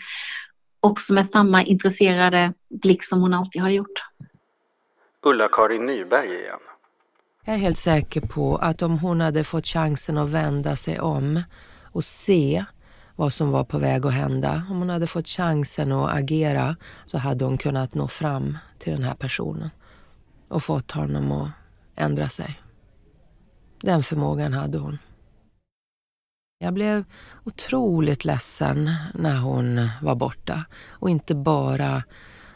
också 0.87 1.13
med 1.13 1.27
samma 1.27 1.63
intresserade 1.63 2.53
blick 2.69 3.03
som 3.03 3.21
hon 3.21 3.33
alltid 3.33 3.61
har 3.61 3.69
gjort. 3.69 4.03
Ulla-Karin 5.25 5.85
Nyberg 5.85 6.27
igen. 6.27 6.59
Jag 7.45 7.55
är 7.55 7.59
helt 7.59 7.77
säker 7.77 8.21
på 8.21 8.57
att 8.57 8.81
om 8.81 8.99
hon 8.99 9.21
hade 9.21 9.43
fått 9.43 9.67
chansen 9.67 10.17
att 10.17 10.29
vända 10.29 10.75
sig 10.75 10.99
om 10.99 11.41
och 11.91 12.03
se 12.03 12.65
vad 13.15 13.33
som 13.33 13.51
var 13.51 13.63
på 13.63 13.77
väg 13.77 14.05
att 14.05 14.13
hända, 14.13 14.63
om 14.69 14.79
hon 14.79 14.89
hade 14.89 15.07
fått 15.07 15.27
chansen 15.27 15.91
att 15.91 16.15
agera 16.17 16.75
så 17.05 17.17
hade 17.17 17.45
hon 17.45 17.57
kunnat 17.57 17.93
nå 17.93 18.07
fram 18.07 18.57
till 18.79 18.93
den 18.93 19.03
här 19.03 19.15
personen 19.15 19.69
och 20.47 20.63
fått 20.63 20.91
honom 20.91 21.31
att 21.31 21.49
ändra 21.95 22.29
sig. 22.29 22.59
Den 23.81 24.03
förmågan 24.03 24.53
hade 24.53 24.77
hon. 24.77 24.97
Jag 26.59 26.73
blev 26.73 27.05
otroligt 27.43 28.25
ledsen 28.25 28.91
när 29.13 29.37
hon 29.37 29.89
var 30.01 30.15
borta. 30.15 30.65
Och 30.89 31.09
inte 31.09 31.35
bara 31.35 32.03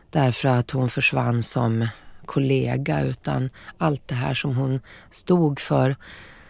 därför 0.09 0.47
att 0.47 0.71
hon 0.71 0.89
försvann 0.89 1.43
som 1.43 1.87
kollega 2.25 3.01
utan 3.01 3.49
allt 3.77 4.07
det 4.07 4.15
här 4.15 4.33
som 4.33 4.55
hon 4.55 4.79
stod 5.11 5.59
för. 5.59 5.95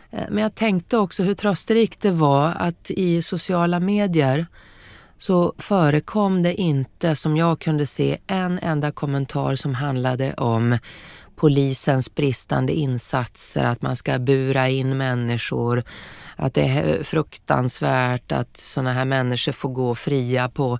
Eh, 0.09 0.23
men 0.29 0.43
jag 0.43 0.55
tänkte 0.55 0.97
också 0.97 1.23
hur 1.23 1.35
trösterikt 1.35 2.01
det 2.01 2.11
var 2.11 2.53
att 2.59 2.91
i 2.91 3.21
sociala 3.21 3.79
medier 3.79 4.47
så 5.17 5.53
förekom 5.57 6.43
det 6.43 6.53
inte, 6.61 7.15
som 7.15 7.37
jag 7.37 7.59
kunde 7.59 7.85
se, 7.85 8.17
en 8.27 8.59
enda 8.59 8.91
kommentar 8.91 9.55
som 9.55 9.75
handlade 9.75 10.33
om 10.33 10.77
polisens 11.41 12.15
bristande 12.15 12.73
insatser, 12.73 13.63
att 13.63 13.81
man 13.81 13.95
ska 13.95 14.19
bura 14.19 14.69
in 14.69 14.97
människor, 14.97 15.83
att 16.35 16.53
det 16.53 16.61
är 16.61 17.03
fruktansvärt 17.03 18.31
att 18.31 18.57
sådana 18.57 18.93
här 18.93 19.05
människor 19.05 19.51
får 19.51 19.69
gå 19.69 19.95
fria 19.95 20.49
på 20.49 20.79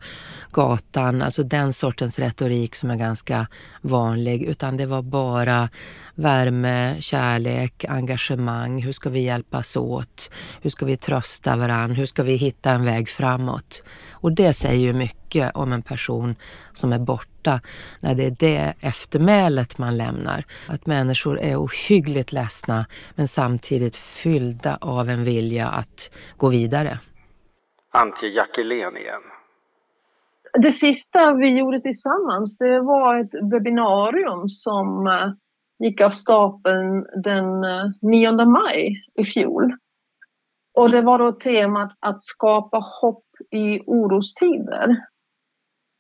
gatan. 0.52 1.22
Alltså 1.22 1.44
den 1.44 1.74
sortens 1.74 2.20
retorik 2.20 2.76
som 2.76 2.92
är 2.92 2.96
ganska 2.96 3.48
vanlig. 3.82 4.44
Utan 4.44 4.78
det 4.78 4.86
var 4.86 5.02
bara 5.02 5.70
värme, 6.16 6.96
kärlek, 7.00 7.86
engagemang. 7.90 8.82
Hur 8.82 8.94
ska 8.94 9.10
vi 9.10 9.22
hjälpas 9.22 9.76
åt? 9.76 10.30
Hur 10.62 10.70
ska 10.70 10.86
vi 10.86 10.98
trösta 10.98 11.56
varandra? 11.56 11.96
Hur 11.96 12.06
ska 12.06 12.24
vi 12.24 12.36
hitta 12.36 12.72
en 12.72 12.86
väg 12.86 13.10
framåt? 13.10 13.84
Och 14.22 14.32
det 14.32 14.54
säger 14.54 14.88
ju 14.88 14.94
mycket 14.94 15.56
om 15.56 15.74
en 15.74 15.82
person 15.82 16.36
som 16.74 16.94
är 16.94 17.00
borta 17.00 17.62
när 18.00 18.16
det 18.16 18.26
är 18.26 18.36
det 18.40 18.74
eftermälet 18.82 19.78
man 19.78 19.98
lämnar. 19.98 20.46
Att 20.70 20.86
människor 20.86 21.40
är 21.40 21.56
ohyggligt 21.56 22.32
ledsna 22.32 22.86
men 23.16 23.28
samtidigt 23.28 23.96
fyllda 23.96 24.78
av 24.82 25.10
en 25.10 25.24
vilja 25.24 25.68
att 25.68 26.12
gå 26.38 26.50
vidare. 26.50 27.00
Antje 27.92 28.30
Jackelén 28.30 28.98
igen. 28.98 29.22
Det 30.54 30.72
sista 30.72 31.34
vi 31.34 31.58
gjorde 31.58 31.82
tillsammans 31.82 32.58
det 32.58 32.80
var 32.80 33.20
ett 33.20 33.34
webbinarium 33.52 34.50
som 34.50 35.08
eh, 35.08 35.32
gick 35.80 36.02
av 36.02 36.10
stapeln 36.10 37.06
den 37.24 37.62
9 38.02 38.28
eh, 38.28 38.46
maj 38.46 39.04
i 39.16 39.26
fjol. 39.26 39.78
Och 40.74 40.90
det 40.90 41.02
var 41.02 41.20
då 41.20 41.32
temat 41.32 41.92
att 42.00 42.22
skapa 42.22 42.78
hopp 43.02 43.24
i 43.52 43.82
orostider. 43.88 44.96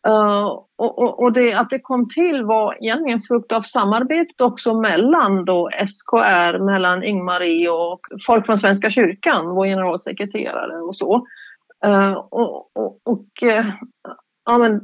Uh, 0.07 0.45
och, 0.77 0.99
och, 0.99 1.23
och 1.23 1.33
det, 1.33 1.53
att 1.53 1.69
det 1.69 1.79
kom 1.79 2.09
till 2.09 2.43
var 2.43 2.77
egentligen 2.83 3.19
frukt 3.19 3.51
av 3.51 3.61
samarbete 3.61 4.43
också 4.43 4.73
mellan 4.73 5.45
då 5.45 5.69
SKR, 5.87 6.59
mellan 6.59 7.03
Ingmarie 7.03 7.69
och 7.69 7.99
folk 8.25 8.45
från 8.45 8.57
Svenska 8.57 8.89
kyrkan, 8.89 9.55
vår 9.55 9.65
generalsekreterare 9.65 10.81
och 10.81 10.95
så. 10.95 11.27
Uh, 11.85 12.13
och, 12.13 12.77
och, 12.77 12.99
och 13.03 13.27
uh, 13.43 13.73
ja, 14.45 14.57
men 14.57 14.79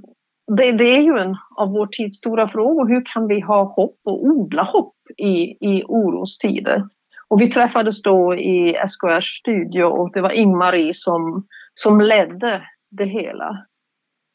det, 0.57 0.71
det, 0.71 0.95
är 0.95 1.01
ju 1.01 1.17
en 1.17 1.35
av 1.57 1.71
vår 1.71 1.87
tids 1.87 2.17
stora 2.17 2.47
frågor. 2.47 2.87
Hur 2.87 3.03
kan 3.05 3.27
vi 3.27 3.39
ha 3.39 3.63
hopp 3.63 3.99
och 4.05 4.25
odla 4.25 4.63
hopp 4.63 4.95
i, 5.17 5.67
i 5.69 5.83
orostider? 5.87 6.83
Och 7.27 7.41
vi 7.41 7.51
träffades 7.51 8.01
då 8.01 8.35
i 8.35 8.77
SKRs 8.87 9.25
studio 9.25 9.83
och 9.83 10.11
det 10.13 10.21
var 10.21 10.31
Ingmarie 10.31 10.93
som, 10.93 11.47
som 11.77 12.01
ledde 12.01 12.61
det 12.89 13.05
hela. 13.05 13.65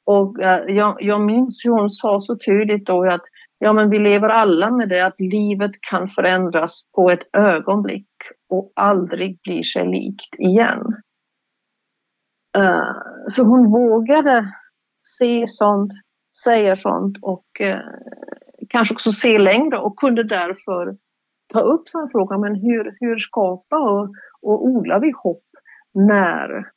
Och 0.06 0.42
eh, 0.42 0.74
jag, 0.74 0.96
jag 1.00 1.20
minns 1.20 1.64
hur 1.64 1.70
hon 1.70 1.90
sa 1.90 2.20
så 2.20 2.36
tydligt 2.36 2.86
då 2.86 3.04
att 3.10 3.22
ja 3.58 3.72
men 3.72 3.90
vi 3.90 3.98
lever 3.98 4.28
alla 4.28 4.70
med 4.70 4.88
det 4.88 5.06
att 5.06 5.20
livet 5.20 5.70
kan 5.90 6.08
förändras 6.08 6.82
på 6.96 7.10
ett 7.10 7.28
ögonblick 7.32 8.08
och 8.48 8.72
aldrig 8.76 9.40
blir 9.42 9.62
sig 9.62 9.86
likt 9.86 10.34
igen. 10.38 10.96
Eh, 12.56 12.92
så 13.28 13.44
hon 13.44 13.70
vågade 13.70 14.46
se 15.18 15.44
sånt, 15.48 15.92
säga 16.44 16.76
sånt 16.76 17.18
och 17.22 17.60
eh, 17.60 17.80
kanske 18.68 18.94
också 18.94 19.12
se 19.12 19.38
längre 19.38 19.78
och 19.78 19.96
kunde 19.96 20.22
därför 20.22 20.96
ta 21.52 21.60
upp 21.60 21.88
sådana 21.88 22.10
frågor. 22.10 22.38
Men 22.38 22.54
hur, 22.54 22.96
hur 23.00 23.18
skapar 23.18 23.78
och, 23.78 24.14
och 24.42 24.66
odlar 24.66 25.00
vi 25.00 25.12
hopp 25.22 25.44
när, 25.94 26.71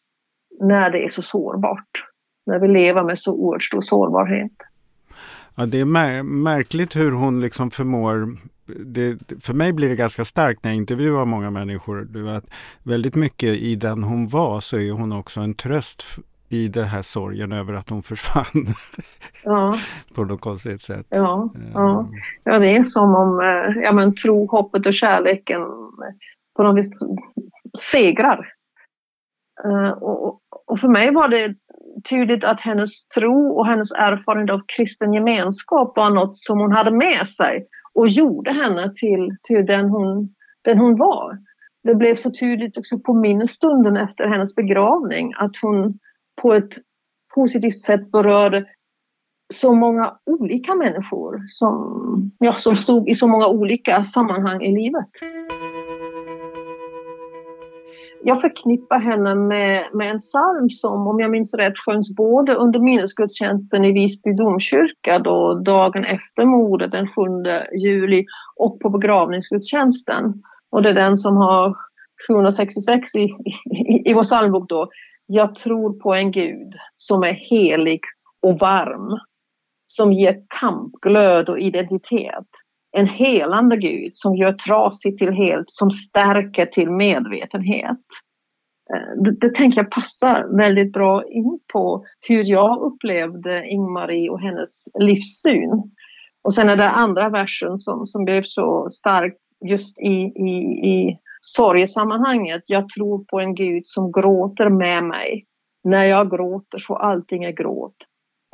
när 0.60 0.90
det 0.90 1.04
är 1.04 1.10
så 1.10 1.22
sårbart? 1.22 2.06
När 2.46 2.60
vi 2.60 2.68
lever 2.68 3.04
med 3.04 3.20
så 3.20 3.34
oerhört 3.34 3.64
stor 3.64 3.82
sårbarhet. 3.82 4.52
Ja, 5.56 5.66
det 5.66 5.80
är 5.80 5.86
mär 5.86 6.24
märkligt 6.24 6.96
hur 6.96 7.12
hon 7.12 7.42
liksom 7.42 7.72
förmår 7.72 8.38
det, 8.66 9.18
för 9.42 9.54
mig 9.54 9.74
blir 9.74 9.90
det 9.90 9.96
ganska 9.96 10.26
starkt 10.26 10.64
när 10.64 10.72
jag 10.72 10.78
intervjuar 10.78 11.26
många 11.26 11.50
människor. 11.50 12.08
Du 12.10 12.24
vet, 12.24 12.44
väldigt 12.84 13.16
mycket 13.16 13.50
i 13.50 13.76
den 13.76 14.04
hon 14.04 14.28
var 14.28 14.60
så 14.60 14.78
är 14.78 14.92
hon 14.92 15.12
också 15.12 15.42
en 15.42 15.54
tröst 15.54 16.04
i 16.50 16.68
den 16.68 16.86
här 16.86 17.02
sorgen 17.02 17.52
över 17.52 17.74
att 17.74 17.90
hon 17.90 18.04
försvann. 18.04 18.66
Ja. 19.44 19.78
på 20.16 20.24
något 20.24 20.42
konstigt 20.42 20.84
sätt. 20.84 21.06
Ja, 21.10 21.50
ja. 21.74 22.00
Ehm. 22.00 22.08
ja, 22.44 22.60
det 22.60 22.68
är 22.68 22.84
som 22.84 23.16
om 23.16 23.40
eh, 23.40 23.84
ja, 23.84 23.92
men, 23.92 24.16
tro, 24.16 24.46
hoppet 24.46 24.86
och 24.86 24.94
kärleken 24.94 25.62
på 26.56 26.64
något 26.64 26.78
vis 26.78 27.00
segrar. 27.80 28.52
Eh, 29.64 29.92
och, 29.92 30.42
och 30.68 30.80
för 30.80 30.88
mig 30.88 31.12
var 31.12 31.28
det 31.28 31.56
tydligt 32.10 32.44
att 32.44 32.62
hennes 32.62 33.08
tro 33.08 33.52
och 33.58 33.68
hennes 33.68 33.92
erfarenhet 33.92 34.54
av 34.54 34.62
kristen 34.68 35.14
gemenskap 35.14 35.94
var 35.96 36.10
något 36.10 36.38
som 36.38 36.60
hon 36.60 36.72
hade 36.72 36.92
med 36.92 37.28
sig 37.28 37.68
och 37.94 38.08
gjorde 38.08 38.52
henne 38.52 38.94
till, 38.96 39.36
till 39.44 39.66
den, 39.66 39.90
hon, 39.90 40.36
den 40.62 40.78
hon 40.78 40.98
var. 40.98 41.38
Det 41.84 41.96
blev 41.96 42.16
så 42.16 42.32
tydligt 42.32 42.78
också 42.78 43.00
på 43.00 43.14
minnesstunden 43.14 43.98
efter 43.98 44.28
hennes 44.28 44.56
begravning 44.56 45.34
att 45.38 45.58
hon 45.62 46.00
på 46.42 46.54
ett 46.54 46.74
positivt 47.36 47.80
sätt 47.80 48.12
berörde 48.12 48.66
så 49.54 49.74
många 49.74 50.18
olika 50.26 50.76
människor 50.76 51.44
som, 51.48 52.32
ja, 52.40 52.54
som 52.54 52.76
stod 52.76 53.10
i 53.10 53.16
så 53.16 53.28
många 53.28 53.48
olika 53.48 54.04
sammanhang 54.04 54.62
i 54.62 54.72
livet 54.72 55.06
jag 58.28 58.42
förknippar 58.42 59.00
henne 59.00 59.36
med, 59.36 59.86
med 59.94 60.12
en 60.12 60.18
psalm 60.18 60.70
som, 60.70 61.08
om 61.08 61.20
jag 61.20 61.32
minns 61.32 61.54
rätt, 61.54 61.74
sjöngs 61.78 62.16
både 62.16 62.54
under 62.56 62.80
minnesgudstjänsten 62.80 63.86
i 63.86 63.92
Visby 63.92 64.34
domkyrka 64.34 65.20
då 65.20 65.54
dagen 65.54 66.06
efter 66.06 66.46
mordet 66.46 66.92
den 66.92 67.08
7 67.08 67.22
juli 67.84 68.26
och 68.56 68.80
på 68.80 68.90
begravningsgudstjänsten. 68.90 70.34
Och 70.72 70.82
det 70.82 70.90
är 70.90 70.94
den 70.94 71.18
som 71.18 71.38
har 71.38 71.76
766 72.28 73.16
i, 73.16 73.20
i, 73.20 74.10
i 74.10 74.14
vår 74.14 74.24
psalmbok 74.24 74.70
då. 74.70 74.90
Jag 75.26 75.56
tror 75.56 76.00
på 76.00 76.14
en 76.14 76.32
Gud 76.32 76.74
som 76.98 77.24
är 77.24 77.34
helig 77.34 78.02
och 78.42 78.60
varm, 78.60 79.20
som 79.86 80.14
ger 80.14 80.42
kampglöd 80.60 81.50
och 81.50 81.60
identitet. 81.60 82.50
En 82.96 83.08
helande 83.08 83.78
Gud 83.78 84.16
som 84.16 84.36
gör 84.36 84.54
trasigt 84.54 85.18
till 85.18 85.32
helt, 85.32 85.70
som 85.70 85.92
stärker 85.92 86.66
till 86.66 86.90
medvetenhet. 86.90 88.00
Eh, 88.94 89.24
det, 89.24 89.32
det 89.32 89.56
tänker 89.56 89.82
jag 89.82 89.92
passar 89.92 90.58
väldigt 90.58 90.92
bra 90.92 91.24
in 91.26 91.60
på 91.74 92.06
hur 92.28 92.50
jag 92.50 92.82
upplevde 92.82 93.68
Ingmarie 93.68 94.30
och 94.30 94.42
hennes 94.42 94.86
livssyn. 95.00 95.92
Och 96.44 96.54
sen 96.54 96.70
är 96.70 96.76
det 96.76 96.90
andra 96.90 97.30
versen 97.30 97.80
som, 97.80 98.08
som 98.08 98.26
blev 98.26 98.44
så 98.44 98.90
stark 98.90 99.38
just 99.66 100.00
i, 100.00 100.32
i, 100.36 100.50
i 100.90 101.20
sorgesammanhanget. 101.42 102.70
Jag 102.70 102.90
tror 102.90 103.24
på 103.24 103.40
en 103.40 103.56
Gud 103.56 103.86
som 103.86 104.12
gråter 104.12 104.70
med 104.70 105.04
mig. 105.04 105.46
När 105.84 106.04
jag 106.04 106.32
gråter 106.32 106.80
så 106.80 106.96
allting 106.96 107.44
är 107.44 107.52
gråt 107.52 107.96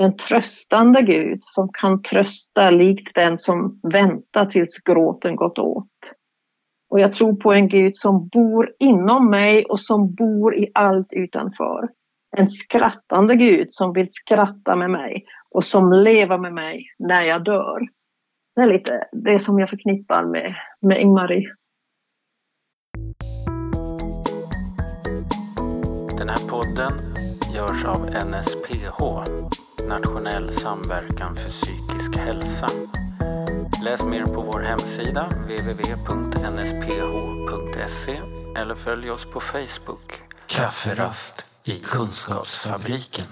en 0.03 0.15
tröstande 0.15 1.01
Gud 1.01 1.43
som 1.43 1.69
kan 1.73 2.01
trösta 2.01 2.69
likt 2.69 3.15
den 3.15 3.37
som 3.37 3.79
väntar 3.93 4.45
tills 4.45 4.83
gråten 4.83 5.35
gått 5.35 5.59
åt. 5.59 5.87
Och 6.89 6.99
jag 6.99 7.13
tror 7.13 7.35
på 7.35 7.53
en 7.53 7.67
Gud 7.67 7.95
som 7.95 8.27
bor 8.27 8.71
inom 8.79 9.29
mig 9.29 9.65
och 9.65 9.79
som 9.79 10.15
bor 10.15 10.55
i 10.55 10.71
allt 10.73 11.13
utanför. 11.13 11.89
En 12.37 12.47
skrattande 12.47 13.35
Gud 13.35 13.67
som 13.69 13.93
vill 13.93 14.07
skratta 14.09 14.75
med 14.75 14.89
mig 14.89 15.25
och 15.51 15.63
som 15.63 15.93
lever 15.93 16.37
med 16.37 16.53
mig 16.53 16.85
när 16.99 17.21
jag 17.21 17.43
dör. 17.43 17.79
Det 18.55 18.61
är 18.61 18.67
lite 18.67 19.07
det 19.11 19.39
som 19.39 19.59
jag 19.59 19.69
förknippar 19.69 20.25
med, 20.25 20.55
med 20.81 21.01
Ingmarie. 21.01 21.49
Den 26.17 26.29
här 26.29 26.49
podden 26.49 26.91
görs 27.55 27.85
av 27.85 27.99
NSPH 28.27 29.60
Nationell 29.91 30.53
samverkan 30.53 31.35
för 31.35 31.49
psykisk 31.49 32.15
hälsa. 32.19 32.69
Läs 33.83 34.03
mer 34.03 34.25
på 34.25 34.41
vår 34.41 34.59
hemsida 34.59 35.29
www.nsph.se 35.29 36.61
eller 38.57 38.75
följ 38.75 39.11
oss 39.11 39.25
på 39.25 39.39
Facebook. 39.39 40.21
Kafferast 40.47 41.45
i 41.63 41.79
Kunskapsfabriken. 41.79 43.25